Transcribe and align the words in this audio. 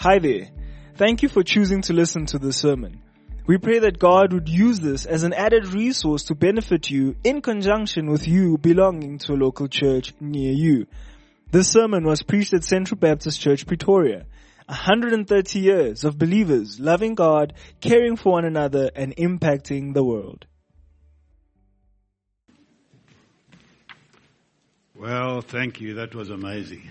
Hi 0.00 0.20
there. 0.20 0.46
Thank 0.94 1.24
you 1.24 1.28
for 1.28 1.42
choosing 1.42 1.82
to 1.82 1.92
listen 1.92 2.26
to 2.26 2.38
this 2.38 2.58
sermon. 2.58 3.02
We 3.48 3.58
pray 3.58 3.80
that 3.80 3.98
God 3.98 4.32
would 4.32 4.48
use 4.48 4.78
this 4.78 5.06
as 5.06 5.24
an 5.24 5.32
added 5.32 5.74
resource 5.74 6.22
to 6.26 6.36
benefit 6.36 6.88
you 6.88 7.16
in 7.24 7.42
conjunction 7.42 8.08
with 8.08 8.28
you 8.28 8.58
belonging 8.58 9.18
to 9.18 9.32
a 9.32 9.34
local 9.34 9.66
church 9.66 10.14
near 10.20 10.52
you. 10.52 10.86
This 11.50 11.68
sermon 11.72 12.04
was 12.04 12.22
preached 12.22 12.54
at 12.54 12.62
Central 12.62 12.96
Baptist 12.96 13.40
Church 13.40 13.66
Pretoria. 13.66 14.26
130 14.66 15.58
years 15.58 16.04
of 16.04 16.16
believers 16.16 16.78
loving 16.78 17.16
God, 17.16 17.54
caring 17.80 18.14
for 18.14 18.34
one 18.34 18.44
another, 18.44 18.92
and 18.94 19.16
impacting 19.16 19.94
the 19.94 20.04
world. 20.04 20.46
Well, 24.94 25.40
thank 25.40 25.80
you. 25.80 25.94
That 25.94 26.14
was 26.14 26.30
amazing. 26.30 26.88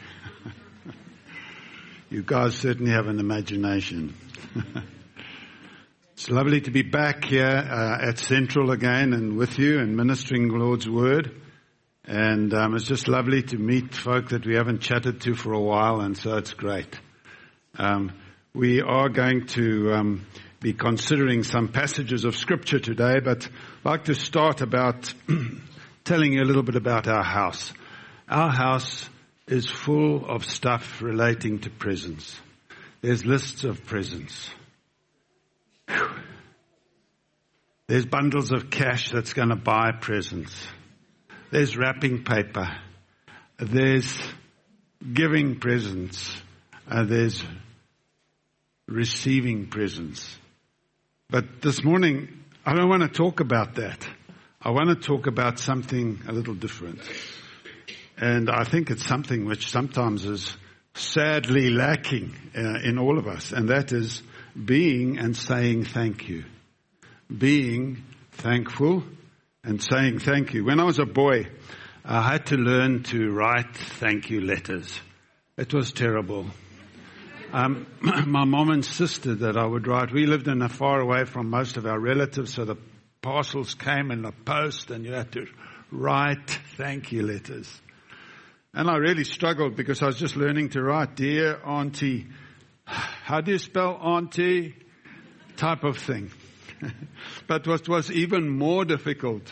You 2.09 2.23
guys 2.23 2.55
certainly 2.55 2.91
have 2.91 3.07
an 3.07 3.19
imagination. 3.19 4.15
it's 6.13 6.29
lovely 6.29 6.61
to 6.61 6.71
be 6.71 6.81
back 6.81 7.25
here 7.25 7.45
uh, 7.45 8.07
at 8.07 8.17
Central 8.17 8.71
again 8.71 9.11
and 9.11 9.37
with 9.37 9.59
you 9.59 9.79
and 9.79 9.97
ministering 9.97 10.47
Lord's 10.47 10.87
Word. 10.87 11.41
And 12.05 12.53
um, 12.53 12.75
it's 12.75 12.85
just 12.85 13.09
lovely 13.09 13.43
to 13.43 13.57
meet 13.57 13.93
folk 13.93 14.29
that 14.29 14.45
we 14.45 14.55
haven't 14.55 14.79
chatted 14.79 15.19
to 15.21 15.33
for 15.35 15.51
a 15.51 15.59
while, 15.59 15.99
and 15.99 16.17
so 16.17 16.37
it's 16.37 16.53
great. 16.53 16.97
Um, 17.77 18.13
we 18.53 18.81
are 18.81 19.09
going 19.09 19.47
to 19.47 19.91
um, 19.91 20.25
be 20.61 20.71
considering 20.71 21.43
some 21.43 21.67
passages 21.67 22.23
of 22.23 22.37
Scripture 22.37 22.79
today, 22.79 23.19
but 23.19 23.45
I'd 23.83 23.89
like 23.89 24.05
to 24.05 24.15
start 24.15 24.61
about 24.61 25.13
telling 26.05 26.31
you 26.31 26.41
a 26.41 26.45
little 26.45 26.63
bit 26.63 26.77
about 26.77 27.09
our 27.09 27.25
house. 27.25 27.73
Our 28.29 28.49
house 28.49 29.09
is 29.47 29.69
full 29.69 30.25
of 30.25 30.45
stuff 30.45 31.01
relating 31.01 31.59
to 31.59 31.69
presents. 31.69 32.39
There's 33.01 33.25
lists 33.25 33.63
of 33.63 33.85
presents. 33.85 34.49
Whew. 35.89 36.09
There's 37.87 38.05
bundles 38.05 38.51
of 38.51 38.69
cash 38.69 39.11
that's 39.11 39.33
going 39.33 39.49
to 39.49 39.55
buy 39.55 39.91
presents. 39.99 40.67
There's 41.51 41.77
wrapping 41.77 42.25
paper. 42.25 42.67
There's 43.57 44.19
giving 45.13 45.59
presents. 45.59 46.35
Uh, 46.89 47.05
there's 47.05 47.43
receiving 48.87 49.67
presents. 49.67 50.37
But 51.29 51.61
this 51.61 51.83
morning, 51.83 52.43
I 52.65 52.73
don't 52.73 52.89
want 52.89 53.03
to 53.03 53.09
talk 53.09 53.39
about 53.39 53.75
that. 53.75 54.05
I 54.61 54.71
want 54.71 54.89
to 54.89 54.95
talk 54.95 55.27
about 55.27 55.59
something 55.59 56.21
a 56.27 56.33
little 56.33 56.55
different. 56.55 56.99
And 58.17 58.49
I 58.49 58.63
think 58.63 58.89
it's 58.89 59.05
something 59.05 59.45
which 59.45 59.69
sometimes 59.69 60.25
is 60.25 60.57
sadly 60.95 61.69
lacking 61.69 62.33
uh, 62.57 62.79
in 62.83 62.97
all 62.97 63.19
of 63.19 63.27
us, 63.27 63.51
and 63.51 63.69
that 63.69 63.91
is 63.91 64.23
being 64.65 65.19
and 65.19 65.37
saying 65.37 65.85
thank 65.85 66.27
you. 66.27 66.43
Being 67.35 68.03
thankful 68.31 69.03
and 69.63 69.81
saying 69.81 70.19
thank 70.19 70.53
you. 70.53 70.65
When 70.65 70.79
I 70.79 70.83
was 70.85 70.97
a 70.97 71.05
boy, 71.05 71.45
I 72.03 72.21
had 72.21 72.47
to 72.47 72.55
learn 72.55 73.03
to 73.03 73.31
write 73.31 73.75
thank 73.75 74.29
you 74.29 74.41
letters. 74.41 74.99
It 75.57 75.73
was 75.73 75.91
terrible. 75.91 76.47
Um, 77.51 77.85
my 78.01 78.45
mom 78.45 78.71
insisted 78.71 79.39
that 79.39 79.57
I 79.57 79.65
would 79.65 79.87
write. 79.87 80.11
We 80.11 80.25
lived 80.25 80.47
in 80.47 80.61
a 80.61 80.69
far 80.69 80.99
away 80.99 81.25
from 81.25 81.49
most 81.49 81.77
of 81.77 81.85
our 81.85 81.99
relatives, 81.99 82.53
so 82.53 82.65
the 82.65 82.77
parcels 83.21 83.73
came 83.75 84.09
in 84.09 84.23
the 84.23 84.31
post, 84.31 84.89
and 84.89 85.05
you 85.05 85.13
had 85.13 85.31
to 85.33 85.45
write 85.91 86.49
thank 86.77 87.11
you 87.11 87.23
letters. 87.23 87.81
And 88.77 88.91
I 88.91 88.97
really 88.97 89.23
struggled 89.23 89.75
because 89.75 90.03
I 90.03 90.05
was 90.05 90.19
just 90.19 90.35
learning 90.35 90.69
to 90.69 90.83
write, 90.83 91.15
dear 91.15 91.59
auntie. 91.65 92.27
How 92.85 93.41
do 93.41 93.51
you 93.51 93.57
spell 93.57 93.95
auntie? 93.95 94.75
Type 95.55 95.83
of 95.83 95.97
thing. 95.97 96.29
but 97.47 97.65
what 97.65 97.89
was 97.89 98.11
even 98.11 98.47
more 98.47 98.85
difficult 98.85 99.51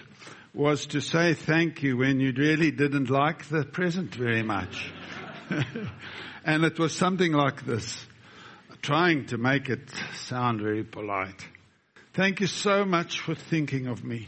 was 0.53 0.85
to 0.85 1.01
say 1.01 1.33
thank 1.33 1.81
you 1.81 1.97
when 1.97 2.19
you 2.19 2.33
really 2.37 2.69
didn't 2.69 3.09
like 3.09 3.45
the 3.45 3.63
present 3.63 4.13
very 4.13 4.43
much. 4.43 4.93
and 6.45 6.63
it 6.63 6.77
was 6.77 6.93
something 6.93 7.33
like 7.33 7.65
this, 7.65 8.05
trying 8.83 9.25
to 9.25 9.39
make 9.39 9.69
it 9.69 9.89
sound 10.13 10.61
very 10.61 10.83
polite. 10.83 11.47
Thank 12.13 12.41
you 12.41 12.47
so 12.47 12.85
much 12.85 13.21
for 13.21 13.33
thinking 13.33 13.87
of 13.87 14.03
me 14.03 14.27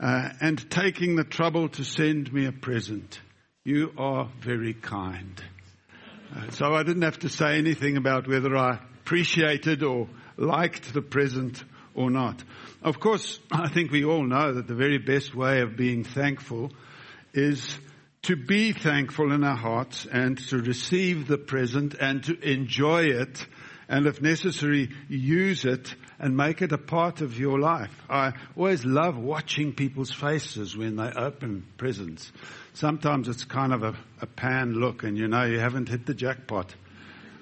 uh, 0.00 0.30
and 0.40 0.70
taking 0.70 1.16
the 1.16 1.24
trouble 1.24 1.68
to 1.68 1.84
send 1.84 2.32
me 2.32 2.46
a 2.46 2.52
present. 2.52 3.20
You 3.66 3.92
are 3.98 4.28
very 4.42 4.74
kind. 4.74 5.42
Uh, 6.32 6.50
so 6.52 6.72
I 6.72 6.84
didn't 6.84 7.02
have 7.02 7.18
to 7.18 7.28
say 7.28 7.58
anything 7.58 7.96
about 7.96 8.28
whether 8.28 8.56
I 8.56 8.78
appreciated 9.02 9.82
or 9.82 10.06
liked 10.36 10.94
the 10.94 11.02
present 11.02 11.64
or 11.92 12.08
not. 12.08 12.40
Of 12.80 13.00
course, 13.00 13.40
I 13.50 13.68
think 13.68 13.90
we 13.90 14.04
all 14.04 14.22
know 14.22 14.52
that 14.52 14.68
the 14.68 14.76
very 14.76 14.98
best 14.98 15.34
way 15.34 15.62
of 15.62 15.76
being 15.76 16.04
thankful 16.04 16.70
is 17.34 17.76
to 18.22 18.36
be 18.36 18.70
thankful 18.70 19.32
in 19.32 19.42
our 19.42 19.56
hearts 19.56 20.06
and 20.06 20.38
to 20.50 20.58
receive 20.58 21.26
the 21.26 21.36
present 21.36 21.94
and 21.94 22.22
to 22.22 22.38
enjoy 22.48 23.06
it 23.06 23.46
and 23.88 24.06
if 24.06 24.20
necessary, 24.20 24.90
use 25.08 25.64
it 25.64 25.94
and 26.18 26.36
make 26.36 26.60
it 26.60 26.72
a 26.72 26.78
part 26.78 27.20
of 27.20 27.38
your 27.38 27.60
life. 27.60 27.94
I 28.10 28.32
always 28.56 28.84
love 28.84 29.16
watching 29.16 29.74
people's 29.74 30.10
faces 30.12 30.76
when 30.76 30.96
they 30.96 31.10
open 31.16 31.64
presents. 31.76 32.32
Sometimes 32.76 33.26
it's 33.28 33.44
kind 33.44 33.72
of 33.72 33.82
a, 33.82 33.94
a 34.20 34.26
pan 34.26 34.74
look 34.74 35.02
and 35.02 35.16
you 35.16 35.28
know 35.28 35.44
you 35.44 35.58
haven't 35.58 35.88
hit 35.88 36.04
the 36.04 36.12
jackpot. 36.12 36.74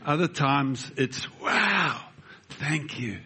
Other 0.07 0.29
times 0.29 0.89
it's, 0.97 1.27
wow, 1.41 2.01
thank 2.51 3.01
you. 3.01 3.19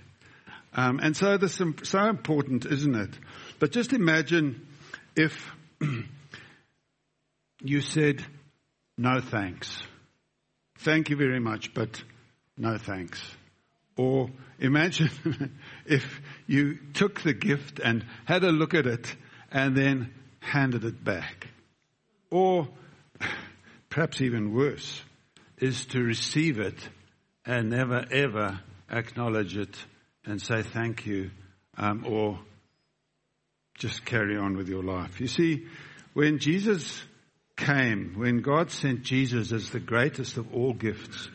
Um, 0.73 1.01
and 1.03 1.15
so 1.15 1.37
this 1.37 1.61
is 1.61 1.75
so 1.83 2.07
important, 2.07 2.65
isn't 2.65 2.95
it? 2.95 3.11
But 3.59 3.73
just 3.73 3.93
imagine 3.93 4.67
if 5.17 5.55
you 7.63 7.83
said, 7.83 8.25
no 8.97 9.21
thanks. 9.21 9.79
Thank 10.79 11.11
you 11.11 11.17
very 11.17 11.41
much, 11.41 11.75
but 11.75 12.03
no 12.57 12.79
thanks. 12.79 13.21
Or 13.99 14.31
imagine 14.59 15.59
if 15.85 16.23
you 16.47 16.79
took 16.95 17.21
the 17.21 17.35
gift 17.35 17.81
and 17.85 18.07
had 18.25 18.45
a 18.45 18.51
look 18.51 18.73
at 18.73 18.87
it 18.87 19.15
and 19.53 19.77
then 19.77 20.15
handed 20.41 20.85
it 20.85 21.05
back. 21.05 21.49
Or 22.31 22.69
perhaps 23.91 24.21
even 24.21 24.55
worse 24.55 25.03
is 25.59 25.87
to 25.87 26.03
receive 26.03 26.59
it 26.59 26.77
and 27.45 27.71
never 27.71 28.05
ever 28.11 28.61
acknowledge 28.91 29.57
it 29.57 29.77
and 30.25 30.41
say 30.41 30.63
thank 30.63 31.07
you 31.07 31.31
um, 31.77 32.05
or 32.07 32.39
just 33.79 34.05
carry 34.05 34.37
on 34.37 34.57
with 34.57 34.69
your 34.69 34.83
life. 34.83 35.21
You 35.21 35.29
see, 35.29 35.67
when 36.13 36.39
Jesus 36.39 37.03
came, 37.57 38.15
when 38.17 38.41
God 38.41 38.71
sent 38.71 39.03
Jesus 39.03 39.53
as 39.53 39.71
the 39.71 39.81
greatest 39.81 40.37
of 40.37 40.55
all 40.55 40.73
gifts 40.73 41.29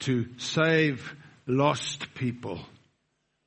to 0.00 0.26
save 0.38 1.14
lost 1.46 2.14
people, 2.14 2.60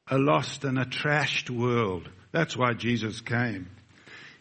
a 0.08 0.18
lost 0.18 0.64
and 0.64 0.80
a 0.80 0.86
trashed 0.86 1.50
world. 1.50 2.10
That's 2.32 2.58
why 2.58 2.74
Jesus 2.74 3.22
came. 3.22 3.70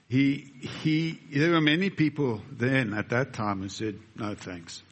He, 0.09 0.53
he, 0.83 1.21
there 1.33 1.53
were 1.53 1.61
many 1.61 1.91
people 1.91 2.41
then 2.51 2.95
at 2.95 3.11
that 3.11 3.35
time 3.35 3.61
who 3.61 3.69
said, 3.69 3.99
no 4.17 4.35
thanks. 4.35 4.83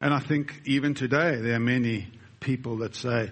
And 0.00 0.14
I 0.14 0.20
think 0.20 0.62
even 0.64 0.94
today 0.94 1.36
there 1.36 1.54
are 1.56 1.60
many 1.60 2.08
people 2.40 2.78
that 2.78 2.94
say, 2.94 3.30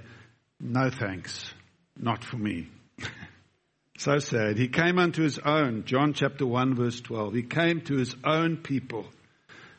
no 0.60 0.90
thanks, 0.90 1.52
not 1.96 2.22
for 2.22 2.36
me. 2.36 2.68
so 3.98 4.18
sad. 4.18 4.58
He 4.58 4.68
came 4.68 4.98
unto 4.98 5.22
his 5.22 5.38
own, 5.38 5.84
John 5.86 6.12
chapter 6.12 6.46
1 6.46 6.74
verse 6.74 7.00
12. 7.00 7.34
He 7.34 7.42
came 7.44 7.80
to 7.82 7.96
his 7.96 8.14
own 8.24 8.58
people 8.58 9.06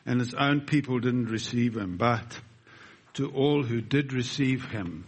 and 0.04 0.18
his 0.18 0.34
own 0.34 0.62
people 0.62 0.98
didn't 0.98 1.26
receive 1.26 1.76
him, 1.76 1.96
but 1.96 2.40
to 3.14 3.30
all 3.30 3.62
who 3.62 3.80
did 3.80 4.12
receive 4.12 4.64
him, 4.64 5.04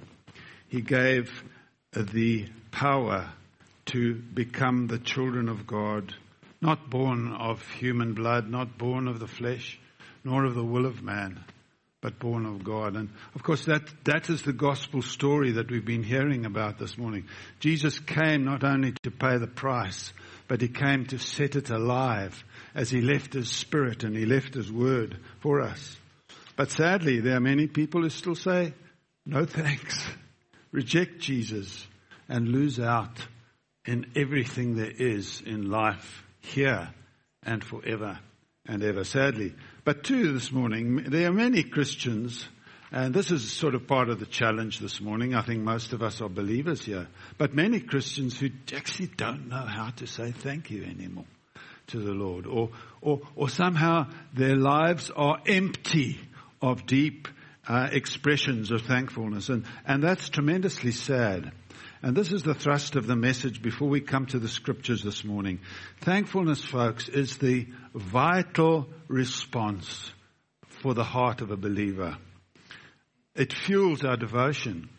he 0.69 0.81
gave 0.81 1.43
the 1.93 2.47
power 2.71 3.31
to 3.87 4.15
become 4.15 4.87
the 4.87 4.99
children 4.99 5.49
of 5.49 5.67
God, 5.67 6.15
not 6.61 6.91
born 6.91 7.33
of 7.33 7.67
human 7.73 8.15
blood, 8.15 8.49
not 8.49 8.79
born 8.79 9.09
of 9.09 9.21
the 9.21 9.27
flesh, 9.27 9.79
nor 10.25 10.45
of 10.45 10.55
the 10.55 10.65
will 10.65 10.87
of 10.87 11.03
man, 11.03 11.45
but 12.01 12.19
born 12.19 12.47
of 12.47 12.65
God. 12.65 12.97
And 12.97 13.11
of 13.35 13.43
course, 13.43 13.65
that, 13.67 13.83
that 14.05 14.31
is 14.31 14.43
the 14.43 14.53
gospel 14.53 15.03
story 15.03 15.53
that 15.53 15.71
we've 15.71 15.85
been 15.85 16.03
hearing 16.03 16.47
about 16.47 16.79
this 16.79 16.97
morning. 16.97 17.27
Jesus 17.61 17.99
came 17.99 18.45
not 18.45 18.65
only 18.65 18.95
to 19.03 19.11
pay 19.11 19.39
the 19.39 19.47
price, 19.47 20.13
but 20.49 20.61
he 20.61 20.69
came 20.69 21.07
to 21.07 21.19
set 21.19 21.57
it 21.57 21.71
alive 21.71 22.45
as 22.75 22.91
he 22.91 23.01
left 23.01 23.33
his 23.35 23.51
spirit 23.51 24.05
and 24.05 24.17
he 24.17 24.27
left 24.27 24.55
his 24.55 24.73
word 24.73 25.19
for 25.41 25.61
us. 25.61 25.97
But 26.57 26.71
sadly, 26.71 27.21
there 27.21 27.37
are 27.37 27.41
many 27.41 27.67
people 27.67 28.03
who 28.03 28.11
still 28.11 28.35
say, 28.35 28.75
no 29.27 29.45
thanks, 29.45 30.07
reject 30.73 31.19
Jesus, 31.19 31.87
and 32.29 32.49
lose 32.49 32.79
out 32.79 33.27
in 33.87 34.13
everything 34.17 34.77
there 34.77 34.91
is 34.91 35.43
in 35.45 35.71
life 35.71 36.25
here 36.41 36.91
and 37.43 37.63
forever 37.63 38.19
and 38.67 38.83
ever, 38.83 39.05
sadly. 39.05 39.55
But 39.85 40.05
too, 40.05 40.33
this 40.33 40.51
morning, 40.51 41.05
there 41.09 41.29
are 41.29 41.33
many 41.33 41.63
Christians 41.63 42.49
And 42.95 43.13
this 43.13 43.33
is 43.33 43.51
sort 43.51 43.75
of 43.75 43.89
part 43.89 44.09
of 44.09 44.21
the 44.21 44.27
challenge 44.27 44.79
this 44.79 45.01
morning. 45.01 45.35
I 45.35 45.43
think 45.43 45.65
most 45.65 45.93
of 45.93 46.01
us 46.01 46.21
are 46.21 46.29
believers 46.29 46.85
here, 46.85 47.09
but 47.39 47.53
many 47.53 47.81
Christians 47.81 48.39
who 48.39 48.51
actually 48.73 49.09
don't 49.09 49.49
know 49.49 49.67
how 49.67 49.91
to 49.97 50.07
say 50.07 50.31
thank 50.31 50.71
you 50.71 50.85
anymore 50.85 51.25
to 51.89 51.99
the 51.99 52.13
Lord, 52.13 52.47
or 52.47 52.71
or, 53.01 53.23
or 53.35 53.49
somehow 53.49 54.07
their 54.33 54.55
lives 54.55 55.11
are 55.11 55.39
empty 55.45 56.21
of 56.63 56.87
deep 56.87 57.27
uh, 57.67 57.89
expressions 57.91 58.71
of 58.71 58.83
thankfulness, 58.83 59.49
and 59.49 59.65
and 59.85 60.01
that's 60.01 60.29
tremendously 60.29 60.93
sad. 60.93 61.51
And 62.05 62.15
this 62.15 62.33
is 62.33 62.43
the 62.43 62.53
thrust 62.53 62.97
of 62.97 63.07
the 63.07 63.17
message 63.17 63.63
before 63.63 63.89
we 63.89 64.03
come 64.03 64.27
to 64.27 64.39
the 64.39 64.47
scriptures 64.47 65.03
this 65.03 65.25
morning. 65.25 65.61
Thankfulness, 66.03 66.63
folks, 66.63 67.09
is 67.09 67.39
the 67.39 67.67
vital 67.95 68.91
response 69.09 70.13
for 70.83 70.93
the 70.93 71.03
heart 71.03 71.41
of 71.41 71.51
a 71.51 71.57
believer. 71.57 72.19
It 73.35 73.55
fuels 73.55 74.05
our 74.05 74.19
devotion. 74.19 74.91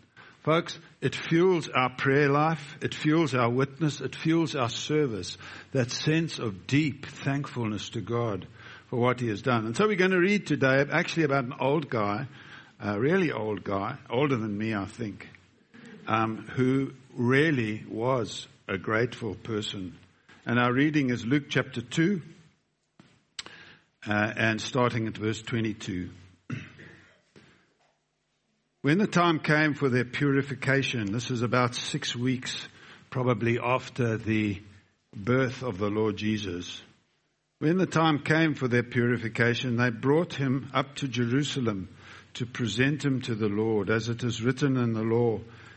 Folks, 0.43 0.79
it 0.99 1.13
fuels 1.13 1.69
our 1.69 1.91
prayer 1.91 2.27
life. 2.27 2.75
It 2.81 2.95
fuels 2.95 3.35
our 3.35 3.51
witness. 3.51 4.01
It 4.01 4.15
fuels 4.15 4.55
our 4.55 4.69
service. 4.69 5.37
That 5.73 5.91
sense 5.91 6.39
of 6.39 6.65
deep 6.65 7.05
thankfulness 7.05 7.89
to 7.89 8.01
God 8.01 8.47
for 8.89 8.97
what 8.97 9.19
He 9.19 9.27
has 9.27 9.43
done. 9.43 9.67
And 9.67 9.77
so 9.77 9.85
we're 9.85 9.95
going 9.95 10.09
to 10.09 10.17
read 10.17 10.47
today 10.47 10.83
actually 10.91 11.25
about 11.25 11.43
an 11.43 11.53
old 11.59 11.87
guy, 11.87 12.27
a 12.79 12.99
really 12.99 13.31
old 13.31 13.63
guy, 13.63 13.99
older 14.09 14.37
than 14.37 14.57
me, 14.57 14.73
I 14.73 14.85
think 14.85 15.29
um, 16.07 16.47
who 16.55 16.93
really 17.15 17.83
was 17.87 18.47
a 18.67 18.77
grateful 18.77 19.35
person. 19.35 19.97
And 20.45 20.59
our 20.59 20.73
reading 20.73 21.09
is 21.09 21.25
Luke 21.25 21.45
chapter 21.49 21.81
2, 21.81 22.21
uh, 24.07 24.33
and 24.37 24.61
starting 24.61 25.07
at 25.07 25.17
verse 25.17 25.41
22. 25.41 26.09
when 28.81 28.97
the 28.97 29.07
time 29.07 29.39
came 29.39 29.73
for 29.73 29.89
their 29.89 30.05
purification, 30.05 31.11
this 31.11 31.31
is 31.31 31.41
about 31.41 31.75
six 31.75 32.15
weeks 32.15 32.67
probably 33.09 33.57
after 33.59 34.17
the 34.17 34.61
birth 35.15 35.63
of 35.63 35.77
the 35.77 35.89
Lord 35.89 36.17
Jesus. 36.17 36.81
When 37.59 37.77
the 37.77 37.85
time 37.85 38.19
came 38.19 38.53
for 38.53 38.67
their 38.67 38.83
purification, 38.83 39.77
they 39.77 39.89
brought 39.89 40.33
him 40.33 40.69
up 40.73 40.95
to 40.97 41.07
Jerusalem 41.07 41.89
to 42.33 42.45
present 42.45 43.03
him 43.03 43.21
to 43.21 43.33
the 43.33 43.47
Lord, 43.47 43.89
as 43.89 44.09
it 44.09 44.23
is 44.23 44.43
written 44.43 44.75
in 44.75 44.93
the 44.93 45.03
law. 45.03 45.39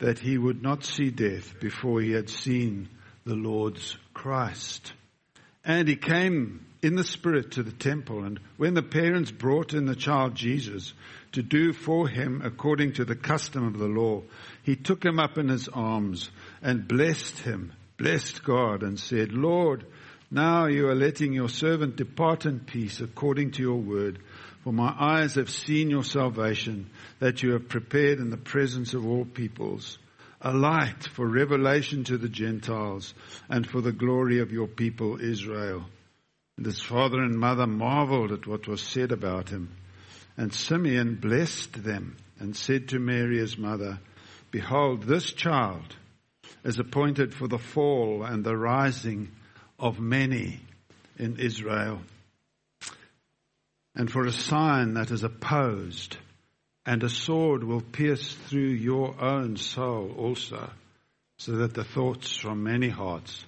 that 0.00 0.18
he 0.18 0.36
would 0.36 0.62
not 0.62 0.84
see 0.84 1.10
death 1.10 1.60
before 1.60 2.00
he 2.00 2.12
had 2.12 2.28
seen 2.28 2.88
the 3.24 3.34
Lord's 3.34 3.96
Christ. 4.12 4.92
And 5.64 5.86
he 5.86 5.96
came 5.96 6.66
in 6.82 6.96
the 6.96 7.04
Spirit 7.04 7.52
to 7.52 7.62
the 7.62 7.72
temple, 7.72 8.24
and 8.24 8.40
when 8.56 8.74
the 8.74 8.82
parents 8.82 9.30
brought 9.30 9.74
in 9.74 9.84
the 9.84 9.94
child 9.94 10.34
Jesus 10.34 10.94
to 11.32 11.42
do 11.42 11.72
for 11.72 12.08
him 12.08 12.40
according 12.42 12.94
to 12.94 13.04
the 13.04 13.14
custom 13.14 13.66
of 13.66 13.78
the 13.78 13.86
law, 13.86 14.22
he 14.62 14.74
took 14.76 15.04
him 15.04 15.20
up 15.20 15.36
in 15.36 15.48
his 15.48 15.68
arms 15.68 16.30
and 16.62 16.88
blessed 16.88 17.38
him, 17.40 17.72
blessed 17.98 18.42
God, 18.42 18.82
and 18.82 18.98
said, 18.98 19.32
Lord, 19.32 19.84
now 20.30 20.66
you 20.66 20.88
are 20.88 20.94
letting 20.94 21.34
your 21.34 21.48
servant 21.48 21.96
depart 21.96 22.46
in 22.46 22.60
peace 22.60 23.00
according 23.00 23.50
to 23.52 23.62
your 23.62 23.78
word. 23.78 24.20
For 24.62 24.72
my 24.72 24.94
eyes 24.98 25.36
have 25.36 25.48
seen 25.48 25.88
your 25.88 26.04
salvation 26.04 26.90
that 27.18 27.42
you 27.42 27.52
have 27.52 27.68
prepared 27.68 28.18
in 28.18 28.28
the 28.28 28.36
presence 28.36 28.92
of 28.92 29.06
all 29.06 29.24
peoples, 29.24 29.98
a 30.40 30.52
light 30.52 31.04
for 31.04 31.26
revelation 31.26 32.04
to 32.04 32.18
the 32.18 32.28
Gentiles 32.28 33.14
and 33.48 33.66
for 33.66 33.80
the 33.80 33.92
glory 33.92 34.40
of 34.40 34.52
your 34.52 34.66
people 34.66 35.18
Israel. 35.18 35.86
And 36.58 36.66
his 36.66 36.80
father 36.80 37.22
and 37.22 37.38
mother 37.38 37.66
marveled 37.66 38.32
at 38.32 38.46
what 38.46 38.68
was 38.68 38.82
said 38.82 39.12
about 39.12 39.48
him. 39.48 39.74
And 40.36 40.52
Simeon 40.52 41.14
blessed 41.14 41.82
them 41.82 42.18
and 42.38 42.54
said 42.54 42.88
to 42.88 42.98
Mary 42.98 43.38
his 43.38 43.56
mother, 43.56 43.98
Behold, 44.50 45.04
this 45.04 45.32
child 45.32 45.96
is 46.64 46.78
appointed 46.78 47.32
for 47.32 47.48
the 47.48 47.58
fall 47.58 48.24
and 48.24 48.44
the 48.44 48.56
rising 48.56 49.30
of 49.78 50.00
many 50.00 50.60
in 51.18 51.38
Israel 51.38 52.02
and 53.94 54.10
for 54.10 54.26
a 54.26 54.32
sign 54.32 54.94
that 54.94 55.10
is 55.10 55.24
opposed, 55.24 56.16
and 56.86 57.02
a 57.02 57.08
sword 57.08 57.64
will 57.64 57.80
pierce 57.80 58.32
through 58.48 58.70
your 58.70 59.20
own 59.22 59.56
soul 59.56 60.14
also, 60.16 60.70
so 61.38 61.52
that 61.52 61.74
the 61.74 61.84
thoughts 61.84 62.36
from 62.36 62.62
many 62.62 62.88
hearts 62.88 63.44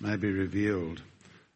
may 0.00 0.16
be 0.16 0.30
revealed. 0.30 1.02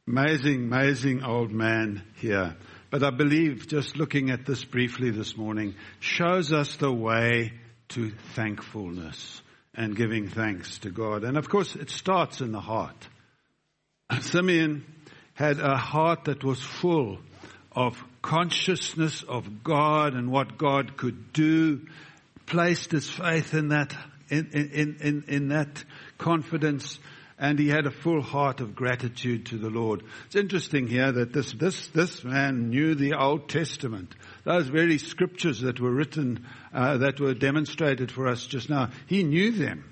Amazing, 0.06 0.64
amazing 0.64 1.22
old 1.22 1.50
man 1.50 2.02
here. 2.16 2.56
But 2.90 3.02
I 3.02 3.10
believe 3.10 3.68
just 3.68 3.96
looking 3.96 4.30
at 4.30 4.44
this 4.46 4.64
briefly 4.64 5.10
this 5.10 5.36
morning 5.36 5.74
shows 5.98 6.52
us 6.52 6.76
the 6.76 6.92
way 6.92 7.52
to 7.88 8.10
thankfulness 8.34 9.42
and 9.74 9.96
giving 9.96 10.28
thanks 10.28 10.78
to 10.80 10.90
God. 10.90 11.24
And 11.24 11.36
of 11.36 11.48
course, 11.48 11.74
it 11.74 11.90
starts 11.90 12.40
in 12.40 12.52
the 12.52 12.60
heart. 12.60 13.08
Simeon 14.20 14.84
had 15.34 15.58
a 15.58 15.76
heart 15.76 16.24
that 16.24 16.44
was 16.44 16.60
full 16.60 17.18
of 17.74 18.02
consciousness 18.22 19.22
of 19.22 19.64
God 19.64 20.14
and 20.14 20.30
what 20.30 20.56
God 20.58 20.96
could 20.96 21.32
do, 21.32 21.86
placed 22.46 22.92
his 22.92 23.08
faith 23.08 23.54
in 23.54 23.68
that, 23.68 23.94
in, 24.28 24.50
in, 24.52 24.96
in, 25.00 25.24
in 25.28 25.48
that 25.48 25.84
confidence, 26.18 26.98
and 27.38 27.58
he 27.58 27.68
had 27.68 27.86
a 27.86 27.90
full 27.90 28.22
heart 28.22 28.60
of 28.60 28.76
gratitude 28.76 29.46
to 29.46 29.58
the 29.58 29.68
Lord. 29.70 30.04
It's 30.26 30.36
interesting 30.36 30.86
here 30.86 31.10
that 31.10 31.32
this, 31.32 31.52
this, 31.52 31.88
this 31.88 32.22
man 32.22 32.70
knew 32.70 32.94
the 32.94 33.14
Old 33.14 33.48
Testament. 33.48 34.14
Those 34.44 34.68
very 34.68 34.98
scriptures 34.98 35.60
that 35.62 35.80
were 35.80 35.92
written, 35.92 36.46
uh, 36.72 36.98
that 36.98 37.20
were 37.20 37.34
demonstrated 37.34 38.12
for 38.12 38.28
us 38.28 38.46
just 38.46 38.70
now, 38.70 38.90
he 39.06 39.24
knew 39.24 39.50
them. 39.50 39.84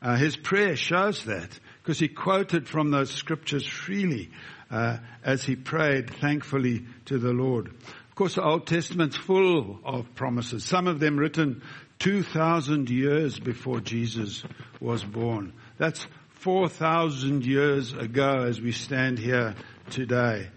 Uh, 0.00 0.16
his 0.16 0.36
prayer 0.36 0.76
shows 0.76 1.24
that 1.24 1.48
because 1.82 1.98
he 1.98 2.08
quoted 2.08 2.68
from 2.68 2.90
those 2.90 3.10
scriptures 3.10 3.66
freely 3.66 4.30
uh, 4.74 4.98
as 5.22 5.44
he 5.44 5.54
prayed 5.54 6.10
thankfully 6.10 6.84
to 7.04 7.16
the 7.16 7.32
Lord. 7.32 7.68
Of 7.68 8.14
course, 8.16 8.34
the 8.34 8.42
Old 8.42 8.66
Testament's 8.66 9.16
full 9.16 9.78
of 9.84 10.16
promises, 10.16 10.64
some 10.64 10.88
of 10.88 10.98
them 10.98 11.16
written 11.16 11.62
2,000 12.00 12.90
years 12.90 13.38
before 13.38 13.78
Jesus 13.78 14.42
was 14.80 15.04
born. 15.04 15.52
That's 15.78 16.04
4,000 16.40 17.46
years 17.46 17.92
ago 17.92 18.46
as 18.48 18.60
we 18.60 18.72
stand 18.72 19.20
here 19.20 19.54
today. 19.90 20.48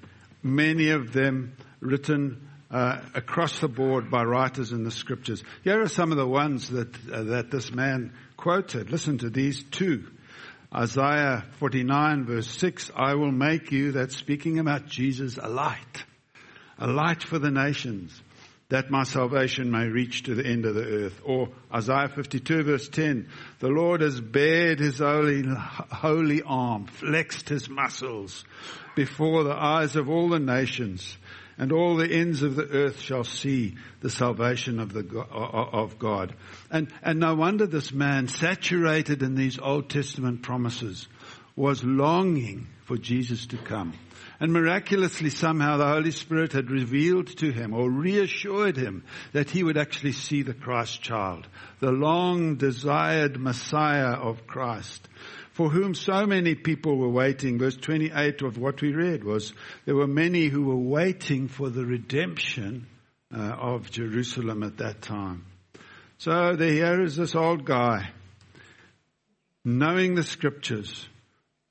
Many 0.41 0.89
of 0.89 1.13
them 1.13 1.55
written 1.79 2.50
uh, 2.71 3.00
across 3.13 3.59
the 3.59 3.67
board 3.67 4.09
by 4.09 4.24
writers 4.24 4.71
in 4.71 4.83
the 4.83 4.91
scriptures. 4.91 5.43
Here 5.63 5.79
are 5.79 5.88
some 5.88 6.12
of 6.12 6.17
the 6.17 6.27
ones 6.27 6.69
that 6.69 6.89
uh, 7.09 7.24
that 7.24 7.51
this 7.51 7.71
man 7.71 8.13
quoted. 8.36 8.89
Listen 8.89 9.19
to 9.19 9.29
these 9.29 9.63
two. 9.63 10.07
Isaiah 10.74 11.45
49 11.59 12.25
verse 12.25 12.47
6, 12.47 12.91
I 12.95 13.15
will 13.15 13.31
make 13.31 13.71
you, 13.71 13.93
that's 13.93 14.15
speaking 14.15 14.59
about 14.59 14.88
Jesus, 14.88 15.38
a 15.41 15.47
light. 15.47 16.03
A 16.77 16.88
light 16.88 17.24
for 17.24 17.39
the 17.39 17.50
nations, 17.50 18.21
that 18.69 18.91
my 18.91 19.03
salvation 19.03 19.71
may 19.71 19.88
reach 19.88 20.24
to 20.24 20.36
the 20.36 20.45
end 20.45 20.65
of 20.65 20.75
the 20.75 20.86
earth. 20.86 21.21
Or 21.24 21.50
Isaiah 21.74 22.09
52 22.09 22.63
verse 22.63 22.89
10, 22.89 23.29
the 23.59 23.69
Lord 23.69 24.01
has 24.01 24.19
bared 24.19 24.79
his 24.79 25.00
holy, 25.00 25.43
holy 25.45 26.41
arm, 26.43 26.86
flexed 26.86 27.50
his 27.50 27.69
muscles 27.69 28.43
before 28.95 29.43
the 29.43 29.55
eyes 29.55 29.95
of 29.95 30.09
all 30.09 30.29
the 30.29 30.39
nations 30.39 31.17
and 31.57 31.71
all 31.71 31.95
the 31.95 32.09
ends 32.09 32.43
of 32.43 32.55
the 32.55 32.67
earth 32.67 32.99
shall 32.99 33.23
see 33.23 33.75
the 34.01 34.09
salvation 34.09 34.79
of 34.79 34.93
the 34.93 35.19
of 35.19 35.97
God. 35.97 36.35
And 36.69 36.91
and 37.01 37.19
no 37.19 37.35
wonder 37.35 37.65
this 37.65 37.91
man, 37.91 38.27
saturated 38.27 39.23
in 39.23 39.35
these 39.35 39.59
Old 39.59 39.89
Testament 39.89 40.43
promises, 40.43 41.07
was 41.55 41.83
longing 41.83 42.67
for 42.85 42.97
Jesus 42.97 43.47
to 43.47 43.57
come. 43.57 43.93
And 44.39 44.53
miraculously 44.53 45.31
somehow 45.31 45.77
the 45.77 45.87
Holy 45.87 46.11
Spirit 46.11 46.53
had 46.53 46.69
revealed 46.69 47.35
to 47.37 47.51
him 47.51 47.73
or 47.73 47.89
reassured 47.89 48.77
him 48.77 49.03
that 49.33 49.49
he 49.49 49.63
would 49.63 49.77
actually 49.77 50.11
see 50.11 50.43
the 50.43 50.53
Christ 50.53 51.01
child, 51.01 51.47
the 51.79 51.91
long 51.91 52.55
desired 52.55 53.39
Messiah 53.39 54.13
of 54.13 54.45
Christ 54.45 55.09
for 55.57 55.71
whom 55.71 55.95
so 55.95 56.27
many 56.27 56.53
people 56.53 56.97
were 56.97 57.09
waiting. 57.09 57.57
Verse 57.57 57.75
28 57.75 58.43
of 58.43 58.59
what 58.59 58.79
we 58.79 58.93
read 58.93 59.23
was 59.23 59.53
there 59.85 59.95
were 59.95 60.05
many 60.05 60.49
who 60.49 60.61
were 60.61 60.77
waiting 60.77 61.47
for 61.47 61.71
the 61.71 61.83
redemption 61.83 62.85
uh, 63.35 63.39
of 63.39 63.89
Jerusalem 63.89 64.61
at 64.61 64.77
that 64.77 65.01
time. 65.01 65.47
So 66.19 66.55
there 66.55 66.71
here 66.71 67.01
is 67.01 67.15
this 67.15 67.33
old 67.33 67.65
guy, 67.65 68.11
knowing 69.65 70.13
the 70.13 70.21
scriptures, 70.21 71.07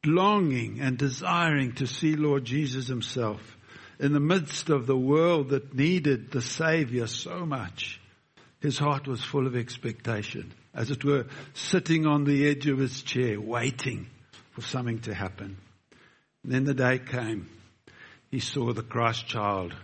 longing 0.04 0.80
and 0.80 0.98
desiring 0.98 1.74
to 1.74 1.86
see 1.86 2.16
Lord 2.16 2.44
Jesus 2.44 2.88
himself 2.88 3.56
in 4.00 4.12
the 4.12 4.18
midst 4.18 4.68
of 4.68 4.88
the 4.88 4.98
world 4.98 5.50
that 5.50 5.74
needed 5.74 6.32
the 6.32 6.42
Savior 6.42 7.06
so 7.06 7.46
much. 7.46 8.00
His 8.60 8.78
heart 8.78 9.06
was 9.06 9.22
full 9.22 9.46
of 9.46 9.56
expectation, 9.56 10.52
as 10.75 10.90
it 10.90 11.04
were, 11.04 11.26
sitting 11.54 12.06
on 12.06 12.25
the 12.25 12.48
edge 12.48 12.66
of 12.66 12.78
his 12.78 13.02
chair, 13.02 13.40
waiting 13.40 14.08
for 14.52 14.62
something 14.62 15.00
to 15.00 15.14
happen. 15.14 15.58
And 16.42 16.52
then 16.52 16.64
the 16.64 16.75
day 16.75 16.98
came. 16.98 17.48
He 18.30 18.40
saw 18.40 18.72
the 18.72 18.82
Christ 18.82 19.26
child 19.26 19.75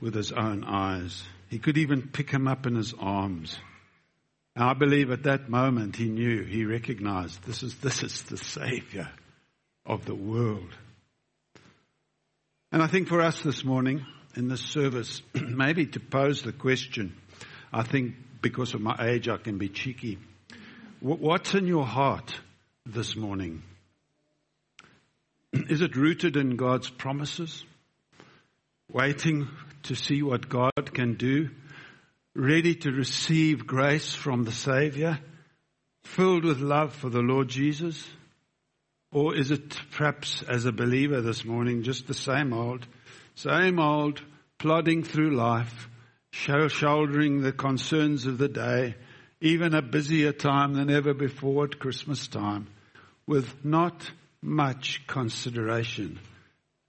with 0.00 0.14
his 0.14 0.32
own 0.32 0.64
eyes. 0.64 1.22
He 1.48 1.58
could 1.58 1.78
even 1.78 2.08
pick 2.08 2.30
him 2.30 2.48
up 2.48 2.66
in 2.66 2.74
his 2.74 2.94
arms. 2.98 3.58
And 4.56 4.64
I 4.64 4.74
believe 4.74 5.10
at 5.10 5.24
that 5.24 5.48
moment 5.48 5.96
he 5.96 6.08
knew, 6.08 6.44
he 6.44 6.64
recognized 6.64 7.42
this 7.44 7.62
is, 7.62 7.76
this 7.76 8.02
is 8.02 8.22
the 8.22 8.36
Savior 8.36 9.08
of 9.86 10.04
the 10.04 10.14
world. 10.14 10.74
And 12.72 12.82
I 12.82 12.86
think 12.86 13.08
for 13.08 13.20
us 13.20 13.42
this 13.42 13.64
morning 13.64 14.04
in 14.36 14.48
this 14.48 14.60
service, 14.60 15.22
maybe 15.34 15.86
to 15.86 16.00
pose 16.00 16.42
the 16.42 16.52
question, 16.52 17.16
I 17.72 17.82
think 17.82 18.14
because 18.42 18.74
of 18.74 18.80
my 18.80 18.96
age 19.00 19.28
I 19.28 19.36
can 19.36 19.58
be 19.58 19.68
cheeky. 19.68 20.18
What's 21.00 21.54
in 21.54 21.66
your 21.66 21.86
heart 21.86 22.34
this 22.84 23.16
morning? 23.16 23.62
Is 25.52 25.80
it 25.80 25.96
rooted 25.96 26.36
in 26.36 26.56
God's 26.56 26.90
promises? 26.90 27.64
Waiting 28.92 29.48
to 29.84 29.94
see 29.94 30.22
what 30.22 30.48
God 30.48 30.92
can 30.92 31.14
do? 31.14 31.50
Ready 32.34 32.74
to 32.74 32.90
receive 32.90 33.66
grace 33.66 34.14
from 34.14 34.44
the 34.44 34.52
Savior? 34.52 35.18
Filled 36.04 36.44
with 36.44 36.60
love 36.60 36.92
for 36.94 37.08
the 37.08 37.20
Lord 37.20 37.48
Jesus? 37.48 38.04
Or 39.12 39.34
is 39.34 39.50
it 39.50 39.76
perhaps 39.90 40.42
as 40.42 40.64
a 40.64 40.72
believer 40.72 41.20
this 41.20 41.44
morning 41.44 41.82
just 41.82 42.06
the 42.06 42.14
same 42.14 42.52
old, 42.52 42.86
same 43.34 43.80
old, 43.80 44.22
plodding 44.58 45.02
through 45.02 45.34
life, 45.36 45.88
shouldering 46.32 47.40
the 47.40 47.52
concerns 47.52 48.26
of 48.26 48.38
the 48.38 48.48
day, 48.48 48.94
even 49.40 49.74
a 49.74 49.82
busier 49.82 50.32
time 50.32 50.74
than 50.74 50.90
ever 50.90 51.14
before 51.14 51.64
at 51.64 51.78
Christmas 51.78 52.26
time, 52.28 52.68
with 53.26 53.64
not 53.64 54.10
much 54.42 55.06
consideration 55.06 56.18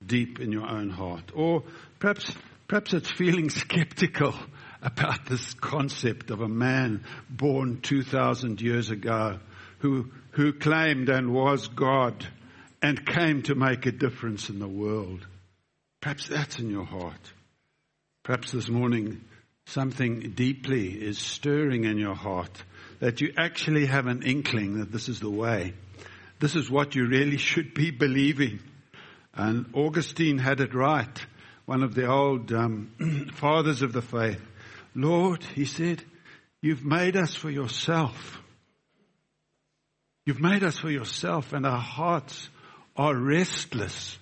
deep 0.06 0.40
in 0.40 0.52
your 0.52 0.68
own 0.68 0.90
heart? 0.90 1.32
Or 1.34 1.64
perhaps, 2.00 2.34
perhaps 2.68 2.94
it's 2.94 3.12
feeling 3.12 3.50
skeptical 3.50 4.34
about 4.82 5.26
this 5.26 5.54
concept 5.56 6.32
of 6.32 6.42
a 6.42 6.48
man 6.48 7.04
born 7.30 7.82
2,000 7.82 8.62
years 8.62 8.90
ago 8.90 9.40
who 9.80 10.12
who 10.32 10.54
claimed 10.54 11.10
and 11.10 11.34
was 11.34 11.68
God 11.68 12.26
and 12.82 13.06
came 13.06 13.42
to 13.44 13.56
make 13.56 13.86
a 13.86 13.92
difference 13.92 14.50
in 14.50 14.60
the 14.60 14.68
world. 14.68 15.26
Perhaps 16.02 16.28
that's 16.28 16.60
in 16.60 16.70
your 16.70 16.86
heart. 16.86 17.34
Perhaps 18.24 18.52
this 18.52 18.70
morning 18.70 19.22
something 19.72 20.32
deeply 20.36 20.90
is 20.90 21.18
stirring 21.18 21.86
in 21.86 21.98
your 21.98 22.16
heart 22.16 22.64
that 23.00 23.22
you 23.22 23.34
actually 23.38 23.86
have 23.86 24.06
an 24.06 24.22
inkling 24.24 24.80
that 24.80 24.92
this 24.92 25.10
is 25.10 25.20
the 25.20 25.30
way. 25.30 25.74
This 26.40 26.56
is 26.56 26.70
what 26.70 26.96
you 26.96 27.08
really 27.08 27.38
should 27.38 27.74
be 27.74 27.90
believing. 27.90 28.60
And 29.34 29.72
Augustine 29.74 30.38
had 30.38 30.60
it 30.60 30.74
right, 30.74 31.26
one 31.66 31.84
of 31.84 31.96
the 31.96 32.08
old 32.08 32.52
um, 32.52 33.30
fathers 33.34 33.82
of 33.82 33.94
the 33.94 34.02
faith. 34.02 34.42
Lord, 34.94 35.44
he 35.44 35.66
said, 35.66 36.04
you've 36.62 36.84
made 36.84 37.16
us 37.16 37.34
for 37.34 37.50
yourself. 37.50 38.42
You've 40.26 40.42
made 40.42 40.64
us 40.64 40.78
for 40.78 40.92
yourself 40.92 41.54
and 41.54 41.66
our 41.66 41.80
hearts 41.80 42.50
are 42.96 43.16
restless 43.16 44.18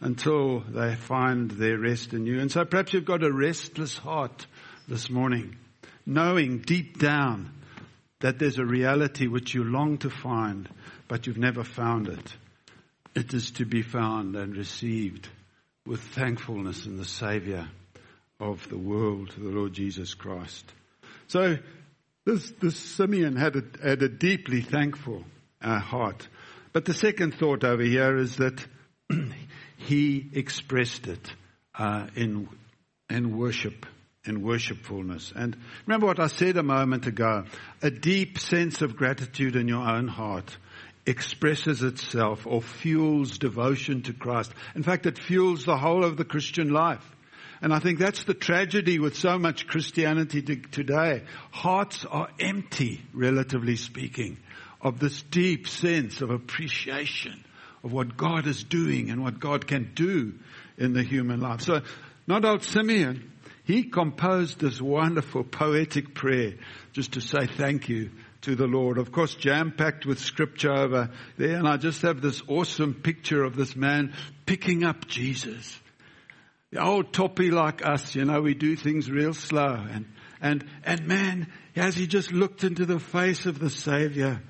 until 0.00 0.60
they 0.60 0.96
find 0.96 1.50
their 1.50 1.78
rest 1.78 2.14
in 2.14 2.26
you. 2.26 2.40
And 2.40 2.50
so 2.50 2.64
perhaps 2.64 2.92
you've 2.92 3.04
got 3.04 3.22
a 3.22 3.32
restless 3.32 3.96
heart 3.96 4.46
this 4.88 5.08
morning, 5.10 5.56
knowing 6.06 6.58
deep 6.58 6.98
down 6.98 7.52
that 8.20 8.38
there's 8.38 8.58
a 8.58 8.64
reality 8.64 9.26
which 9.26 9.54
you 9.54 9.64
long 9.64 9.98
to 9.98 10.10
find, 10.10 10.68
but 11.08 11.26
you've 11.26 11.38
never 11.38 11.64
found 11.64 12.08
it. 12.08 12.36
It 13.14 13.32
is 13.34 13.52
to 13.52 13.64
be 13.64 13.82
found 13.82 14.36
and 14.36 14.56
received 14.56 15.28
with 15.86 16.00
thankfulness 16.00 16.86
in 16.86 16.96
the 16.96 17.04
Savior 17.04 17.68
of 18.40 18.68
the 18.68 18.78
world, 18.78 19.32
the 19.36 19.50
Lord 19.50 19.72
Jesus 19.72 20.14
Christ. 20.14 20.64
So 21.28 21.58
this, 22.24 22.50
this 22.60 22.76
Simeon 22.76 23.36
had 23.36 23.56
a, 23.56 23.62
had 23.82 24.02
a 24.02 24.08
deeply 24.08 24.62
thankful 24.62 25.24
uh, 25.62 25.78
heart. 25.78 26.26
But 26.72 26.84
the 26.84 26.94
second 26.94 27.34
thought 27.34 27.64
over 27.64 27.82
here 27.82 28.16
is 28.16 28.36
that 28.36 28.64
he 29.76 30.30
expressed 30.32 31.06
it 31.06 31.32
uh, 31.78 32.08
in 32.16 32.48
in 33.10 33.36
worship, 33.36 33.86
in 34.24 34.42
worshipfulness. 34.42 35.32
And 35.34 35.56
remember 35.86 36.06
what 36.06 36.20
I 36.20 36.28
said 36.28 36.56
a 36.56 36.62
moment 36.62 37.06
ago: 37.06 37.44
a 37.82 37.90
deep 37.90 38.38
sense 38.38 38.82
of 38.82 38.96
gratitude 38.96 39.56
in 39.56 39.68
your 39.68 39.86
own 39.86 40.08
heart 40.08 40.56
expresses 41.06 41.82
itself 41.82 42.46
or 42.46 42.62
fuels 42.62 43.38
devotion 43.38 44.02
to 44.02 44.12
Christ. 44.12 44.52
In 44.74 44.82
fact, 44.82 45.06
it 45.06 45.18
fuels 45.18 45.64
the 45.64 45.76
whole 45.76 46.04
of 46.04 46.16
the 46.16 46.24
Christian 46.24 46.70
life. 46.70 47.04
And 47.60 47.72
I 47.72 47.78
think 47.78 47.98
that's 47.98 48.24
the 48.24 48.34
tragedy 48.34 48.98
with 48.98 49.16
so 49.16 49.38
much 49.38 49.66
Christianity 49.66 50.42
today. 50.42 51.22
Hearts 51.50 52.04
are 52.04 52.28
empty, 52.38 53.02
relatively 53.12 53.76
speaking 53.76 54.38
of 54.82 54.98
this 55.00 55.22
deep 55.22 55.66
sense 55.66 56.20
of 56.20 56.30
appreciation 56.30 57.42
of 57.82 57.92
what 57.92 58.16
God 58.16 58.46
is 58.46 58.64
doing 58.64 59.10
and 59.10 59.22
what 59.22 59.40
God 59.40 59.66
can 59.66 59.92
do 59.94 60.34
in 60.76 60.92
the 60.92 61.02
human 61.02 61.40
life. 61.40 61.62
So, 61.62 61.80
not 62.26 62.44
old 62.44 62.64
Simeon, 62.64 63.30
he 63.64 63.84
composed 63.84 64.60
this 64.60 64.80
wonderful 64.80 65.42
poetic 65.42 66.14
prayer 66.14 66.54
just 66.92 67.12
to 67.12 67.20
say 67.20 67.46
thank 67.46 67.88
you 67.88 68.10
to 68.42 68.54
the 68.54 68.66
Lord. 68.66 68.98
Of 68.98 69.10
course, 69.10 69.34
jam-packed 69.34 70.04
with 70.04 70.18
scripture 70.18 70.72
over 70.72 71.10
there, 71.38 71.56
and 71.56 71.66
I 71.66 71.78
just 71.78 72.02
have 72.02 72.20
this 72.20 72.42
awesome 72.46 72.92
picture 72.92 73.42
of 73.42 73.56
this 73.56 73.74
man 73.74 74.12
picking 74.44 74.84
up 74.84 75.08
Jesus. 75.08 75.80
The 76.70 76.84
old 76.84 77.12
toppy 77.12 77.50
like 77.50 77.86
us, 77.86 78.14
you 78.14 78.26
know, 78.26 78.42
we 78.42 78.54
do 78.54 78.76
things 78.76 79.10
real 79.10 79.32
slow, 79.32 79.86
and 79.90 80.06
and 80.42 80.64
and 80.84 81.06
man, 81.06 81.50
as 81.74 81.96
he 81.96 82.06
just 82.06 82.32
looked 82.32 82.64
into 82.64 82.84
the 82.84 83.00
face 83.00 83.46
of 83.46 83.58
the 83.58 83.70
Savior, 83.70 84.42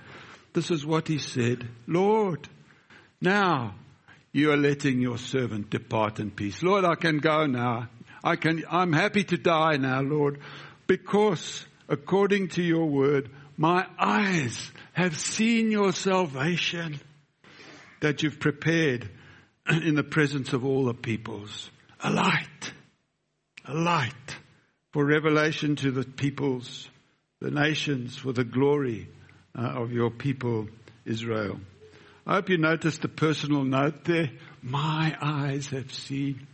this 0.55 0.73
is 0.73 0.85
what 0.85 1.07
he 1.07 1.19
said. 1.19 1.69
Lord, 1.87 2.49
now 3.21 3.77
you 4.33 4.51
are 4.51 4.57
letting 4.57 5.01
your 5.01 5.19
servant 5.19 5.71
depart 5.71 6.19
in 6.19 6.33
peace. 6.33 6.63
Lord, 6.65 6.85
I 6.85 6.97
can 6.97 7.19
go 7.19 7.47
now. 7.47 7.89
I 8.25 8.37
can, 8.37 8.65
I'm 8.71 8.95
happy 8.95 9.23
to 9.25 9.37
die 9.37 9.77
now, 9.77 10.01
Lord, 10.01 10.41
because 10.87 11.67
according 11.91 12.49
to 12.49 12.63
your 12.63 12.87
word, 12.87 13.29
my 13.59 13.87
eyes 13.99 14.73
have 14.95 15.19
seen 15.19 15.71
your 15.71 15.93
salvation 15.93 16.99
that 18.01 18.23
you've 18.23 18.41
prepared 18.41 19.11
in 19.71 19.95
the 19.95 20.03
presence 20.03 20.55
of 20.55 20.65
all 20.65 20.87
the 20.87 20.95
peoples. 20.95 21.71
A 22.01 22.11
light, 22.11 22.73
a 23.67 23.75
light 23.75 24.37
for 24.93 25.05
revelation 25.05 25.77
to 25.77 25.91
the 25.91 26.05
peoples, 26.05 26.89
the 27.41 27.51
nations, 27.51 28.17
for 28.17 28.33
the 28.33 28.45
glory 28.45 29.07
uh, 29.57 29.63
of 29.63 29.93
your 29.93 30.11
people, 30.11 30.67
Israel. 31.05 31.61
I 32.27 32.37
hope 32.37 32.49
you 32.49 32.57
noticed 32.57 33.03
the 33.03 33.09
personal 33.09 33.65
note 33.65 34.05
there. 34.05 34.31
My 34.63 35.15
eyes 35.21 35.69
have 35.69 35.93
seen. 35.93 36.47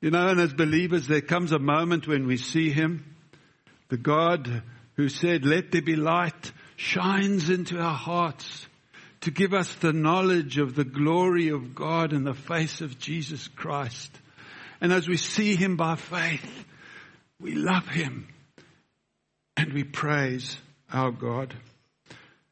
You 0.00 0.10
know, 0.10 0.28
and 0.28 0.40
as 0.40 0.54
believers, 0.54 1.06
there 1.06 1.20
comes 1.20 1.52
a 1.52 1.58
moment 1.58 2.08
when 2.08 2.26
we 2.26 2.36
see 2.36 2.70
Him. 2.70 3.16
The 3.88 3.98
God 3.98 4.62
who 4.96 5.08
said, 5.08 5.44
let 5.44 5.72
there 5.72 5.82
be 5.82 5.96
light, 5.96 6.52
shines 6.76 7.50
into 7.50 7.78
our 7.78 7.94
hearts 7.94 8.66
to 9.22 9.30
give 9.30 9.52
us 9.52 9.72
the 9.74 9.92
knowledge 9.92 10.58
of 10.58 10.74
the 10.74 10.84
glory 10.84 11.48
of 11.48 11.74
God 11.74 12.12
in 12.12 12.24
the 12.24 12.34
face 12.34 12.80
of 12.80 12.98
Jesus 12.98 13.48
Christ. 13.48 14.10
And 14.80 14.92
as 14.92 15.06
we 15.06 15.16
see 15.16 15.56
Him 15.56 15.76
by 15.76 15.96
faith, 15.96 16.64
we 17.38 17.54
love 17.54 17.86
Him 17.86 18.28
and 19.56 19.72
we 19.74 19.84
praise 19.84 20.56
our 20.90 21.10
God. 21.10 21.54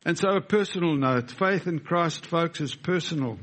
And 0.04 0.18
so 0.18 0.28
a 0.30 0.40
personal 0.40 0.94
note, 0.94 1.30
faith 1.30 1.66
in 1.66 1.80
Christ, 1.80 2.26
folks, 2.26 2.60
is 2.60 2.74
personal. 2.74 3.38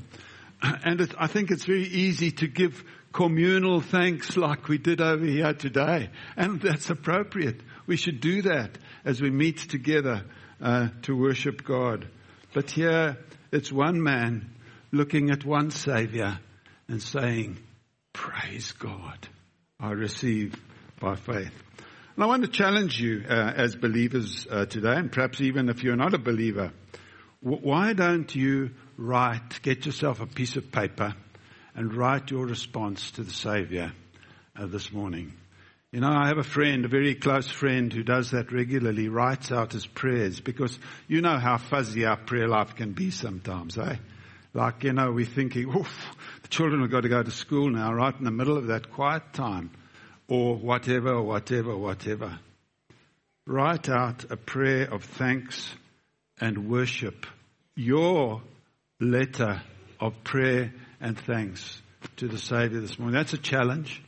And 0.83 1.01
it, 1.01 1.13
I 1.17 1.27
think 1.27 1.51
it's 1.51 1.65
very 1.65 1.83
easy 1.83 2.31
to 2.31 2.47
give 2.47 2.83
communal 3.13 3.81
thanks 3.81 4.35
like 4.35 4.67
we 4.67 4.77
did 4.77 5.01
over 5.01 5.25
here 5.25 5.53
today. 5.53 6.09
And 6.35 6.61
that's 6.61 6.89
appropriate. 6.89 7.61
We 7.87 7.97
should 7.97 8.19
do 8.19 8.41
that 8.43 8.77
as 9.03 9.21
we 9.21 9.29
meet 9.29 9.57
together 9.57 10.25
uh, 10.61 10.89
to 11.03 11.15
worship 11.15 11.63
God. 11.63 12.07
But 12.53 12.71
here 12.71 13.17
it's 13.51 13.71
one 13.71 14.01
man 14.01 14.55
looking 14.91 15.29
at 15.29 15.45
one 15.45 15.71
Savior 15.71 16.39
and 16.87 17.01
saying, 17.01 17.57
Praise 18.13 18.71
God, 18.71 19.27
I 19.79 19.91
receive 19.91 20.55
by 20.99 21.15
faith. 21.15 21.51
And 22.15 22.23
I 22.23 22.27
want 22.27 22.43
to 22.43 22.49
challenge 22.49 22.99
you 22.99 23.25
uh, 23.27 23.33
as 23.55 23.75
believers 23.75 24.47
uh, 24.49 24.65
today, 24.65 24.95
and 24.95 25.11
perhaps 25.11 25.41
even 25.41 25.67
if 25.67 25.83
you're 25.83 25.97
not 25.97 26.13
a 26.13 26.17
believer, 26.17 26.71
why 27.41 27.93
don't 27.93 28.33
you 28.33 28.71
write, 28.97 29.61
get 29.61 29.85
yourself 29.85 30.21
a 30.21 30.25
piece 30.25 30.55
of 30.55 30.71
paper 30.71 31.13
and 31.75 31.93
write 31.93 32.31
your 32.31 32.45
response 32.45 33.11
to 33.11 33.23
the 33.23 33.33
Savior 33.33 33.91
uh, 34.55 34.65
this 34.65 34.91
morning? 34.91 35.33
You 35.91 36.01
know, 36.01 36.11
I 36.11 36.27
have 36.27 36.37
a 36.37 36.43
friend, 36.43 36.83
a 36.83 36.89
very 36.89 37.15
close 37.15 37.49
friend 37.49 37.91
who 37.93 38.03
does 38.03 38.31
that 38.31 38.51
regularly, 38.51 39.07
writes 39.07 39.51
out 39.51 39.71
his 39.71 39.87
prayers 39.87 40.41
because 40.41 40.77
you 41.07 41.21
know 41.21 41.37
how 41.37 41.57
fuzzy 41.57 42.05
our 42.05 42.17
prayer 42.17 42.47
life 42.47 42.75
can 42.75 42.91
be 42.91 43.11
sometimes, 43.11 43.77
eh? 43.77 43.95
Like, 44.53 44.83
you 44.83 44.93
know, 44.93 45.11
we're 45.11 45.25
thinking, 45.25 45.73
oof, 45.73 46.15
the 46.41 46.47
children 46.47 46.81
have 46.81 46.91
got 46.91 47.01
to 47.01 47.09
go 47.09 47.23
to 47.23 47.31
school 47.31 47.69
now, 47.69 47.93
right 47.93 48.13
in 48.17 48.25
the 48.25 48.31
middle 48.31 48.57
of 48.57 48.67
that 48.67 48.91
quiet 48.91 49.33
time, 49.33 49.71
or 50.27 50.55
whatever, 50.55 51.21
whatever, 51.21 51.77
whatever. 51.77 52.39
Write 53.47 53.89
out 53.89 54.25
a 54.31 54.37
prayer 54.37 54.93
of 54.93 55.03
thanks 55.03 55.69
and 56.39 56.69
worship. 56.69 57.25
Your 57.75 58.41
letter 58.99 59.61
of 59.99 60.23
prayer 60.23 60.73
and 61.01 61.17
thanks 61.17 61.81
to 62.17 62.27
the 62.27 62.37
Savior 62.37 62.79
this 62.79 62.97
morning. 62.97 63.15
That's 63.15 63.33
a 63.33 63.37
challenge. 63.37 64.01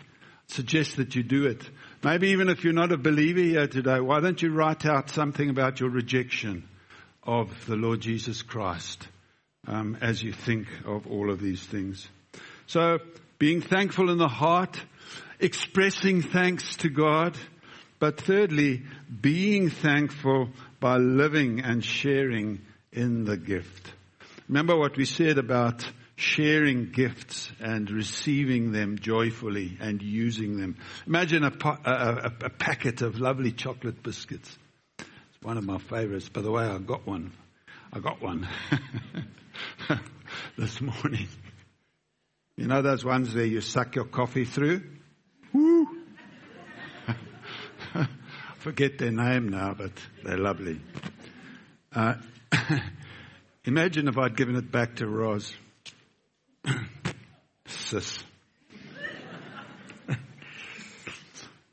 Suggest 0.47 0.95
that 0.97 1.15
you 1.15 1.23
do 1.23 1.45
it. 1.45 1.61
Maybe 2.03 2.29
even 2.29 2.47
if 2.47 2.63
you're 2.63 2.73
not 2.73 2.91
a 2.91 2.97
believer 2.97 3.41
here 3.41 3.67
today, 3.67 3.99
why 3.99 4.21
don't 4.21 4.41
you 4.41 4.51
write 4.51 4.85
out 4.85 5.09
something 5.09 5.49
about 5.49 5.79
your 5.79 5.89
rejection 5.89 6.67
of 7.23 7.65
the 7.65 7.75
Lord 7.75 7.99
Jesus 7.99 8.41
Christ 8.41 9.07
um, 9.67 9.97
as 9.99 10.23
you 10.23 10.31
think 10.31 10.67
of 10.85 11.07
all 11.07 11.29
of 11.29 11.41
these 11.41 11.63
things? 11.63 12.07
So, 12.67 12.99
being 13.39 13.61
thankful 13.61 14.09
in 14.09 14.17
the 14.17 14.27
heart, 14.27 14.81
expressing 15.39 16.21
thanks 16.21 16.77
to 16.77 16.89
God, 16.89 17.37
but 17.99 18.21
thirdly, 18.21 18.83
being 19.21 19.69
thankful 19.69 20.49
by 20.79 20.97
living 20.97 21.61
and 21.61 21.83
sharing 21.83 22.61
in 22.91 23.25
the 23.25 23.37
gift. 23.37 23.91
Remember 24.47 24.77
what 24.77 24.95
we 24.95 25.05
said 25.05 25.37
about 25.37 25.85
sharing 26.15 26.91
gifts 26.91 27.51
and 27.59 27.89
receiving 27.91 28.71
them 28.71 28.97
joyfully 28.97 29.77
and 29.79 30.01
using 30.01 30.57
them. 30.57 30.77
Imagine 31.05 31.43
a, 31.43 31.51
a, 31.85 32.31
a, 32.45 32.49
packet 32.49 33.01
of 33.01 33.19
lovely 33.19 33.51
chocolate 33.51 34.01
biscuits. 34.01 34.57
It's 34.99 35.07
one 35.43 35.57
of 35.57 35.63
my 35.63 35.77
favorites. 35.77 36.29
By 36.29 36.41
the 36.41 36.51
way, 36.51 36.63
I 36.63 36.79
got 36.79 37.05
one. 37.05 37.33
I 37.93 37.99
got 37.99 38.21
one 38.21 38.47
this 40.57 40.81
morning. 40.81 41.27
You 42.55 42.67
know 42.67 42.81
those 42.81 43.05
ones 43.05 43.35
where 43.35 43.45
you 43.45 43.61
suck 43.61 43.95
your 43.95 44.05
coffee 44.05 44.45
through? 44.45 44.81
Woo! 45.53 45.87
Forget 48.57 48.97
their 48.97 49.11
name 49.11 49.49
now, 49.49 49.75
but 49.77 49.91
they're 50.23 50.39
lovely. 50.39 50.81
Uh, 51.93 52.15
imagine 53.67 54.07
if 54.07 54.17
I'd 54.17 54.35
given 54.35 54.55
it 54.55 54.71
back 54.71 54.95
to 54.95 55.07
Roz. 55.07 55.53
Sis. 57.67 58.23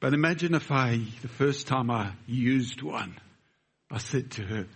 but 0.01 0.13
imagine 0.13 0.55
if 0.55 0.71
I, 0.73 1.01
the 1.23 1.29
first 1.29 1.69
time 1.69 1.91
I 1.91 2.13
used 2.27 2.83
one, 2.83 3.17
I 3.91 3.99
said 3.99 4.33
to 4.33 4.43
her, 4.43 4.67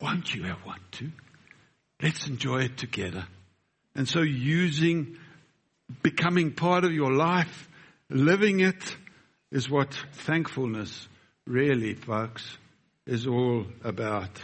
won't 0.00 0.34
you 0.34 0.44
have 0.44 0.64
one 0.64 0.80
too? 0.90 1.12
Let's 2.02 2.26
enjoy 2.26 2.62
it 2.62 2.78
together. 2.78 3.26
And 3.94 4.08
so 4.08 4.22
using, 4.22 5.18
becoming 6.02 6.52
part 6.52 6.84
of 6.84 6.92
your 6.92 7.12
life, 7.12 7.68
living 8.08 8.60
it 8.60 8.96
is 9.50 9.68
what 9.68 9.94
thankfulness 10.12 11.06
really, 11.46 11.94
folks, 11.94 12.56
is 13.06 13.26
all 13.26 13.66
about. 13.84 14.40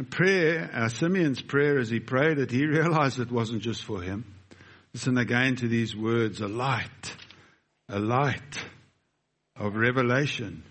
And 0.00 0.10
prayer, 0.10 0.70
uh, 0.72 0.88
Simeon's 0.88 1.42
prayer 1.42 1.78
as 1.78 1.90
he 1.90 2.00
prayed 2.00 2.38
it, 2.38 2.50
he 2.50 2.64
realized 2.78 3.20
it 3.20 3.30
wasn't 3.30 3.60
just 3.60 3.84
for 3.84 4.00
him. 4.00 4.24
Listen 4.94 5.18
again 5.18 5.56
to 5.56 5.68
these 5.68 5.94
words, 5.94 6.40
a 6.40 6.48
light, 6.48 7.14
a 7.86 7.98
light 7.98 8.64
of 9.56 9.76
revelation 9.76 10.62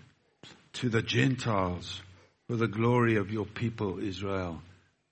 to 0.72 0.88
the 0.88 1.00
Gentiles 1.00 2.02
for 2.48 2.56
the 2.56 2.66
glory 2.66 3.18
of 3.18 3.30
your 3.30 3.44
people 3.44 4.00
Israel. 4.00 4.62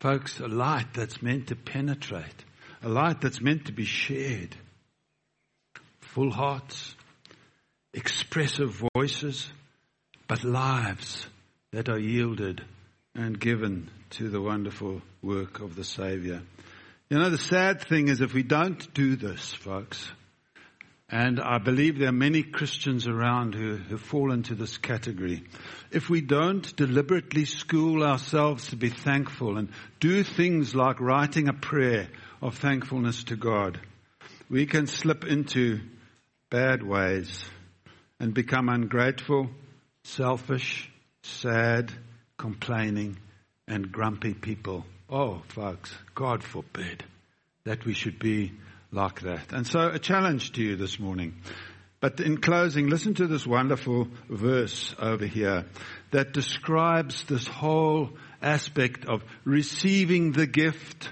Folks, 0.00 0.40
a 0.40 0.48
light 0.48 0.94
that's 0.94 1.22
meant 1.22 1.46
to 1.46 1.54
penetrate, 1.54 2.44
a 2.82 2.88
light 2.88 3.20
that's 3.20 3.40
meant 3.40 3.66
to 3.66 3.72
be 3.72 3.84
shared. 3.84 4.56
Full 6.00 6.32
hearts, 6.32 6.96
expressive 7.94 8.82
voices, 8.96 9.48
but 10.26 10.42
lives 10.42 11.28
that 11.70 11.88
are 11.88 12.00
yielded 12.00 12.64
and 13.14 13.38
given 13.38 13.88
to 14.10 14.28
the 14.28 14.40
wonderful 14.40 15.02
work 15.22 15.60
of 15.60 15.76
the 15.76 15.84
Savior. 15.84 16.42
You 17.10 17.18
know, 17.18 17.30
the 17.30 17.38
sad 17.38 17.82
thing 17.82 18.08
is 18.08 18.20
if 18.20 18.34
we 18.34 18.42
don't 18.42 18.92
do 18.94 19.16
this, 19.16 19.52
folks, 19.52 20.10
and 21.10 21.40
I 21.40 21.56
believe 21.58 21.98
there 21.98 22.10
are 22.10 22.12
many 22.12 22.42
Christians 22.42 23.06
around 23.06 23.54
who, 23.54 23.76
who 23.76 23.96
fall 23.96 24.30
into 24.30 24.54
this 24.54 24.76
category. 24.76 25.42
If 25.90 26.10
we 26.10 26.20
don't 26.20 26.76
deliberately 26.76 27.46
school 27.46 28.02
ourselves 28.02 28.68
to 28.68 28.76
be 28.76 28.90
thankful 28.90 29.56
and 29.56 29.70
do 30.00 30.22
things 30.22 30.74
like 30.74 31.00
writing 31.00 31.48
a 31.48 31.54
prayer 31.54 32.08
of 32.42 32.58
thankfulness 32.58 33.24
to 33.24 33.36
God, 33.36 33.80
we 34.50 34.66
can 34.66 34.86
slip 34.86 35.24
into 35.24 35.80
bad 36.50 36.82
ways 36.82 37.48
and 38.20 38.34
become 38.34 38.68
ungrateful, 38.68 39.48
selfish, 40.04 40.90
sad, 41.22 41.90
complaining, 42.36 43.18
and 43.68 43.92
grumpy 43.92 44.34
people. 44.34 44.84
Oh, 45.08 45.42
folks, 45.48 45.94
God 46.14 46.42
forbid 46.42 47.04
that 47.64 47.84
we 47.84 47.92
should 47.92 48.18
be 48.18 48.52
like 48.90 49.20
that. 49.20 49.52
And 49.52 49.66
so 49.66 49.88
a 49.88 49.98
challenge 49.98 50.52
to 50.52 50.62
you 50.62 50.76
this 50.76 50.98
morning. 50.98 51.34
But 52.00 52.20
in 52.20 52.38
closing, 52.38 52.88
listen 52.88 53.14
to 53.14 53.26
this 53.26 53.46
wonderful 53.46 54.08
verse 54.28 54.94
over 54.98 55.26
here 55.26 55.66
that 56.12 56.32
describes 56.32 57.24
this 57.24 57.46
whole 57.46 58.10
aspect 58.40 59.04
of 59.06 59.24
receiving 59.44 60.32
the 60.32 60.46
gift, 60.46 61.10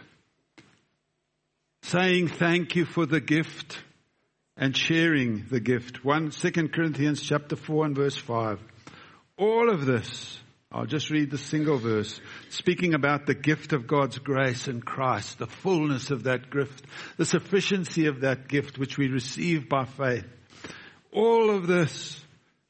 saying 1.83 2.29
thank 2.29 2.77
you 2.77 2.85
for 2.85 3.05
the 3.05 3.21
gift, 3.21 3.83
and 4.57 4.77
sharing 4.77 5.47
the 5.51 5.61
gift. 5.61 6.05
One, 6.05 6.31
Second 6.31 6.73
Corinthians 6.73 7.21
chapter 7.21 7.57
4 7.57 7.87
and 7.87 7.97
verse 7.97 8.17
5. 8.17 8.61
All 9.37 9.71
of 9.71 9.85
this 9.85 10.41
I'll 10.77 10.85
just 10.85 11.09
read 11.09 11.31
the 11.31 11.39
single 11.39 11.79
verse, 11.79 12.21
speaking 12.51 12.93
about 12.93 13.25
the 13.25 13.35
gift 13.35 13.73
of 13.73 13.87
God's 13.87 14.19
grace 14.19 14.69
in 14.69 14.83
Christ, 14.83 15.39
the 15.39 15.47
fullness 15.47 16.11
of 16.11 16.25
that 16.25 16.51
gift, 16.51 16.85
the 17.17 17.25
sufficiency 17.25 18.09
of 18.09 18.21
that 18.21 18.47
gift 18.47 18.77
which 18.77 18.99
we 18.99 19.09
receive 19.09 19.71
by 19.71 19.87
faith. 19.87 20.27
All 21.13 21.49
of 21.49 21.67
this, 21.67 22.23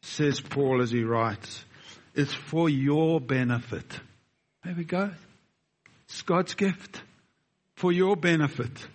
says 0.02 0.40
Paul 0.40 0.82
as 0.82 0.92
he 0.92 1.02
writes, 1.02 1.64
is 2.14 2.32
for 2.32 2.68
your 2.68 3.20
benefit. 3.20 3.98
There 4.64 4.76
we 4.76 4.84
go. 4.84 5.10
It's 6.04 6.22
God's 6.22 6.54
gift 6.54 7.02
for 7.74 7.90
your 7.90 8.14
benefit. 8.14 8.86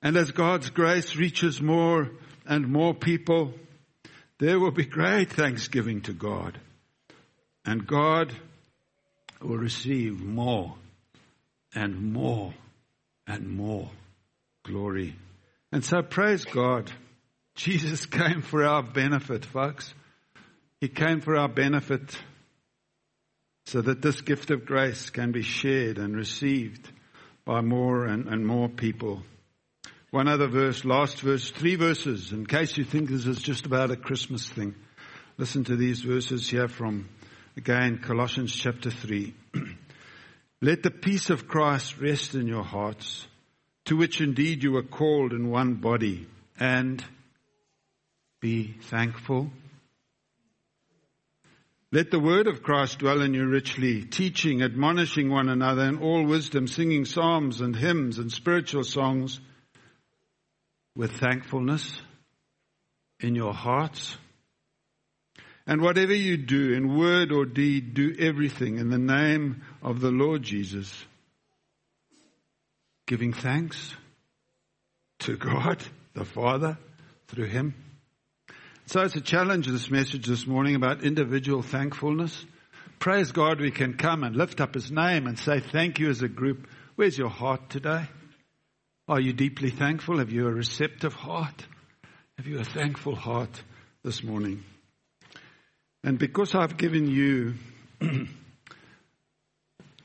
And 0.00 0.16
as 0.16 0.30
God's 0.30 0.70
grace 0.70 1.16
reaches 1.16 1.60
more 1.60 2.12
and 2.46 2.72
more 2.72 2.94
people, 2.94 3.52
there 4.38 4.58
will 4.58 4.70
be 4.70 4.86
great 4.86 5.30
thanksgiving 5.30 6.00
to 6.02 6.14
God. 6.14 6.58
And 7.66 7.86
God 7.86 8.32
will 9.42 9.58
receive 9.58 10.20
more 10.20 10.74
and 11.74 12.12
more 12.12 12.54
and 13.26 13.48
more 13.48 13.90
glory. 14.64 15.16
And 15.72 15.84
so 15.84 16.00
praise 16.00 16.44
God. 16.44 16.90
Jesus 17.56 18.06
came 18.06 18.40
for 18.40 18.64
our 18.64 18.82
benefit, 18.82 19.44
folks. 19.44 19.92
He 20.80 20.88
came 20.88 21.20
for 21.20 21.36
our 21.36 21.48
benefit 21.48 22.16
so 23.66 23.80
that 23.80 24.00
this 24.00 24.20
gift 24.20 24.50
of 24.50 24.64
grace 24.64 25.10
can 25.10 25.32
be 25.32 25.42
shared 25.42 25.98
and 25.98 26.14
received 26.14 26.88
by 27.44 27.62
more 27.62 28.04
and, 28.04 28.28
and 28.28 28.46
more 28.46 28.68
people. 28.68 29.22
One 30.10 30.28
other 30.28 30.46
verse, 30.46 30.84
last 30.84 31.20
verse, 31.20 31.50
three 31.50 31.74
verses, 31.74 32.30
in 32.32 32.46
case 32.46 32.76
you 32.76 32.84
think 32.84 33.08
this 33.08 33.26
is 33.26 33.42
just 33.42 33.66
about 33.66 33.90
a 33.90 33.96
Christmas 33.96 34.48
thing. 34.48 34.74
Listen 35.36 35.64
to 35.64 35.76
these 35.76 36.00
verses 36.02 36.48
here 36.48 36.68
from 36.68 37.08
Again, 37.56 37.98
Colossians 37.98 38.54
chapter 38.54 38.90
3. 38.90 39.32
Let 40.60 40.82
the 40.82 40.90
peace 40.90 41.30
of 41.30 41.48
Christ 41.48 41.98
rest 41.98 42.34
in 42.34 42.46
your 42.46 42.62
hearts, 42.62 43.26
to 43.86 43.96
which 43.96 44.20
indeed 44.20 44.62
you 44.62 44.72
were 44.72 44.82
called 44.82 45.32
in 45.32 45.48
one 45.48 45.74
body, 45.74 46.26
and 46.60 47.02
be 48.40 48.74
thankful. 48.82 49.50
Let 51.90 52.10
the 52.10 52.20
word 52.20 52.46
of 52.46 52.62
Christ 52.62 52.98
dwell 52.98 53.22
in 53.22 53.32
you 53.32 53.46
richly, 53.46 54.04
teaching, 54.04 54.62
admonishing 54.62 55.30
one 55.30 55.48
another 55.48 55.84
in 55.84 55.96
all 55.98 56.26
wisdom, 56.26 56.68
singing 56.68 57.06
psalms 57.06 57.62
and 57.62 57.74
hymns 57.74 58.18
and 58.18 58.30
spiritual 58.30 58.84
songs 58.84 59.40
with 60.94 61.12
thankfulness 61.12 62.02
in 63.20 63.34
your 63.34 63.54
hearts 63.54 64.18
And 65.66 65.80
whatever 65.80 66.14
you 66.14 66.36
do 66.36 66.74
in 66.74 66.96
word 66.96 67.32
or 67.32 67.44
deed, 67.44 67.94
do 67.94 68.14
everything 68.18 68.78
in 68.78 68.88
the 68.88 68.98
name 68.98 69.62
of 69.82 70.00
the 70.00 70.12
Lord 70.12 70.42
Jesus, 70.42 71.04
giving 73.06 73.32
thanks 73.32 73.94
to 75.20 75.36
God 75.36 75.82
the 76.14 76.24
Father 76.24 76.78
through 77.26 77.46
Him. 77.46 77.74
So 78.86 79.00
it's 79.00 79.16
a 79.16 79.20
challenge, 79.20 79.66
this 79.66 79.90
message 79.90 80.26
this 80.26 80.46
morning 80.46 80.76
about 80.76 81.02
individual 81.02 81.62
thankfulness. 81.62 82.44
Praise 83.00 83.32
God 83.32 83.60
we 83.60 83.72
can 83.72 83.94
come 83.94 84.22
and 84.22 84.36
lift 84.36 84.60
up 84.60 84.74
His 84.74 84.92
name 84.92 85.26
and 85.26 85.36
say 85.36 85.58
thank 85.58 85.98
you 85.98 86.08
as 86.10 86.22
a 86.22 86.28
group. 86.28 86.68
Where's 86.94 87.18
your 87.18 87.28
heart 87.28 87.70
today? 87.70 88.08
Are 89.08 89.20
you 89.20 89.32
deeply 89.32 89.70
thankful? 89.70 90.18
Have 90.18 90.30
you 90.30 90.46
a 90.46 90.52
receptive 90.52 91.14
heart? 91.14 91.66
Have 92.38 92.46
you 92.46 92.60
a 92.60 92.64
thankful 92.64 93.16
heart 93.16 93.62
this 94.04 94.22
morning? 94.22 94.62
And 96.04 96.18
because 96.18 96.54
I've 96.54 96.76
given 96.76 97.08
you 97.10 97.54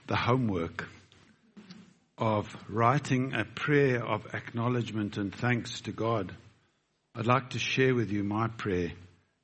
the 0.08 0.15
homework 0.15 0.88
of 2.17 2.56
writing 2.69 3.34
a 3.34 3.45
prayer 3.45 4.06
of 4.06 4.34
acknowledgement 4.34 5.17
and 5.17 5.34
thanks 5.34 5.82
to 5.82 5.91
God, 5.91 6.36
I'd 7.15 7.27
like 7.27 7.51
to 7.51 7.60
share 7.60 7.93
with 7.93 8.12
you 8.12 8.23
my 8.23 8.47
prayer 8.47 8.91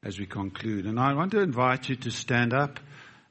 as 0.03 0.19
we 0.19 0.25
conclude. 0.25 0.85
And 0.85 0.99
I 0.99 1.13
want 1.13 1.31
to 1.31 1.41
invite 1.41 1.89
you 1.89 1.95
to 1.97 2.11
stand 2.11 2.53
up 2.53 2.79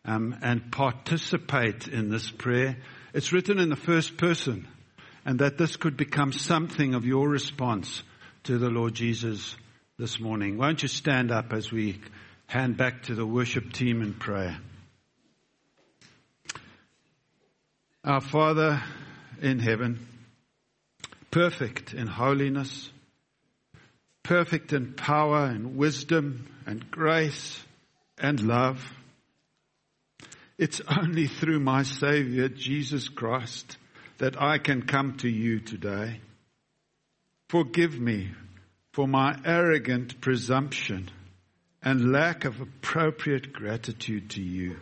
um, 0.04 0.36
and 0.42 0.70
participate 0.70 1.88
in 1.88 2.10
this 2.10 2.30
prayer. 2.30 2.76
It's 3.14 3.32
written 3.32 3.58
in 3.58 3.70
the 3.70 3.76
first 3.76 4.16
person, 4.16 4.68
and 5.24 5.40
that 5.40 5.58
this 5.58 5.76
could 5.76 5.96
become 5.96 6.32
something 6.32 6.94
of 6.94 7.04
your 7.04 7.28
response 7.28 8.02
to 8.44 8.58
the 8.58 8.70
Lord 8.70 8.94
Jesus 8.94 9.56
this 9.98 10.20
morning. 10.20 10.58
Won't 10.58 10.82
you 10.82 10.88
stand 10.88 11.32
up 11.32 11.52
as 11.52 11.72
we 11.72 12.00
hand 12.46 12.76
back 12.76 13.04
to 13.04 13.14
the 13.14 13.26
worship 13.26 13.72
team 13.72 14.02
in 14.02 14.14
prayer? 14.14 14.58
Our 18.04 18.20
Father 18.20 18.82
in 19.42 19.58
heaven, 19.58 20.06
perfect 21.30 21.92
in 21.92 22.06
holiness, 22.06 22.90
perfect 24.22 24.72
in 24.72 24.94
power 24.94 25.46
and 25.46 25.76
wisdom 25.76 26.46
and 26.66 26.90
grace 26.90 27.64
and 28.18 28.40
love. 28.40 28.84
It's 30.58 30.80
only 30.88 31.26
through 31.26 31.60
my 31.60 31.82
Savior, 31.82 32.48
Jesus 32.48 33.08
Christ, 33.08 33.76
that 34.18 34.40
I 34.40 34.58
can 34.58 34.82
come 34.82 35.16
to 35.18 35.28
you 35.28 35.60
today. 35.60 36.20
Forgive 37.48 38.00
me 38.00 38.30
for 38.92 39.06
my 39.06 39.38
arrogant 39.44 40.20
presumption 40.20 41.10
and 41.86 42.10
lack 42.10 42.44
of 42.44 42.60
appropriate 42.60 43.52
gratitude 43.52 44.30
to 44.30 44.42
you 44.42 44.76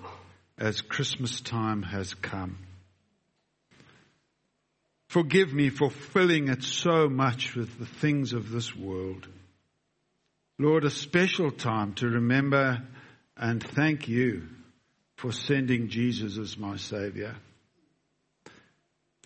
as 0.57 0.81
Christmas 0.81 1.43
time 1.43 1.83
has 1.83 2.14
come. 2.14 2.57
Forgive 5.09 5.53
me 5.53 5.69
for 5.69 5.90
filling 5.90 6.49
it 6.49 6.62
so 6.62 7.11
much 7.11 7.55
with 7.55 7.79
the 7.79 7.85
things 7.85 8.33
of 8.33 8.51
this 8.51 8.75
world. 8.75 9.29
Lord, 10.59 10.87
a 10.87 10.90
special 10.90 11.51
time 11.51 11.93
to 11.97 12.09
remember 12.09 12.83
and 13.37 13.62
thank 13.62 14.09
you 14.09 14.49
for 15.17 15.31
sending 15.31 15.90
Jesus 15.90 16.38
as 16.38 16.57
my 16.57 16.79
Savior. 16.79 17.37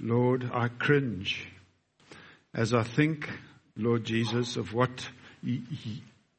Lord, 0.00 0.50
I 0.52 0.66
cringe 0.66 1.46
as 2.52 2.74
I 2.74 2.82
think, 2.82 3.30
Lord 3.76 4.02
Jesus, 4.02 4.56
of 4.56 4.74
what, 4.74 5.08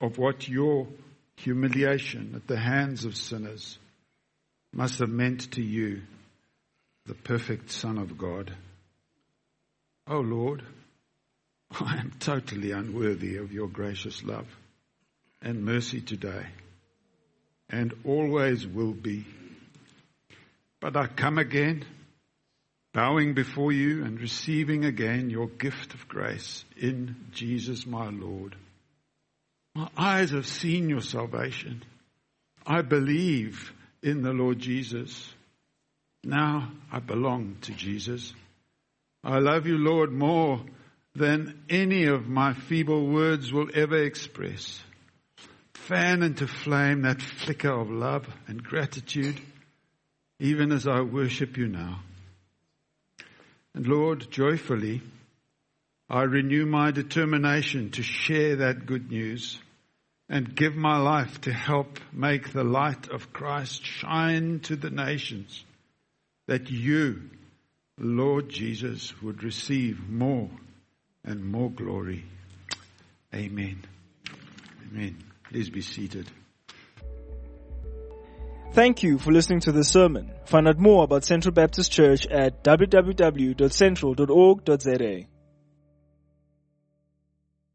of 0.02 0.18
what 0.18 0.50
your 0.50 0.86
humiliation 1.40 2.34
at 2.36 2.48
the 2.48 2.58
hands 2.58 3.06
of 3.06 3.16
sinners 3.16 3.78
must 4.74 5.00
have 5.00 5.10
meant 5.10 5.52
to 5.54 5.62
you, 5.62 6.02
the 7.06 7.16
perfect 7.16 7.72
Son 7.72 7.98
of 7.98 8.18
God. 8.18 8.54
Oh 10.08 10.20
Lord, 10.20 10.64
I 11.72 11.98
am 11.98 12.14
totally 12.20 12.72
unworthy 12.72 13.38
of 13.38 13.52
your 13.52 13.68
gracious 13.68 14.24
love 14.24 14.48
and 15.42 15.64
mercy 15.64 16.02
today 16.02 16.46
and 17.70 17.94
always 18.04 18.68
will 18.68 18.94
be. 18.94 19.26
But 20.82 20.98
I 20.98 21.08
come 21.08 21.38
again, 21.38 21.86
bowing 22.94 23.34
before 23.34 23.72
you 23.72 24.04
and 24.04 24.20
receiving 24.20 24.86
again 24.86 25.30
your 25.30 25.48
gift 25.48 25.94
of 25.94 26.08
grace 26.08 26.66
in 26.76 27.16
Jesus 27.32 27.86
my 27.86 28.10
Lord. 28.10 28.56
My 29.76 29.90
eyes 29.98 30.32
have 30.32 30.48
seen 30.48 30.90
your 30.90 31.02
salvation. 31.02 31.84
I 32.66 32.82
believe 32.82 33.74
in 34.02 34.22
the 34.22 34.34
Lord 34.34 34.60
Jesus. 34.60 35.34
Now 36.24 36.72
I 36.92 37.00
belong 37.00 37.58
to 37.62 37.74
Jesus. 37.74 38.34
I 39.24 39.40
love 39.40 39.66
you, 39.68 39.78
Lord, 39.78 40.12
more 40.12 40.62
than 41.16 41.64
any 41.70 42.06
of 42.06 42.28
my 42.28 42.54
feeble 42.54 43.08
words 43.08 43.52
will 43.52 43.70
ever 43.74 43.98
express. 44.04 44.82
Fan 45.74 46.24
into 46.24 46.48
flame 46.48 47.02
that 47.02 47.22
flicker 47.22 47.72
of 47.72 47.90
love 47.90 48.28
and 48.48 48.64
gratitude, 48.64 49.40
even 50.40 50.72
as 50.72 50.88
I 50.88 51.02
worship 51.02 51.58
you 51.58 51.68
now. 51.68 52.02
And 53.74 53.88
Lord, 53.88 54.30
joyfully, 54.32 55.02
I 56.10 56.24
renew 56.24 56.66
my 56.66 56.90
determination 56.90 57.92
to 57.92 58.02
share 58.02 58.56
that 58.58 58.88
good 58.88 59.12
news 59.12 59.60
and 60.28 60.56
give 60.56 60.76
my 60.76 60.98
life 60.98 61.42
to 61.42 61.54
help 61.54 62.00
make 62.12 62.52
the 62.52 62.64
light 62.64 63.10
of 63.10 63.32
Christ 63.32 63.86
shine 63.86 64.62
to 64.62 64.76
the 64.76 64.90
nations 64.90 65.64
that 66.48 66.72
you, 66.72 67.30
Lord 68.00 68.50
Jesus, 68.50 69.14
would 69.22 69.44
receive 69.44 70.10
more 70.10 70.50
and 71.24 71.46
more 71.46 71.70
glory. 71.70 72.26
Amen. 73.34 73.86
Amen. 74.92 75.18
Please 75.50 75.70
be 75.70 75.82
seated. 75.82 76.28
Thank 78.72 79.04
you 79.04 79.20
for 79.20 79.32
listening 79.32 79.60
to 79.62 79.72
this 79.72 79.90
sermon. 79.90 80.32
Find 80.46 80.68
out 80.68 80.80
more 80.80 81.04
about 81.04 81.24
Central 81.24 81.54
Baptist 81.54 81.92
Church 81.92 82.26
at 82.28 82.64
www.central.org.za. 82.64 85.39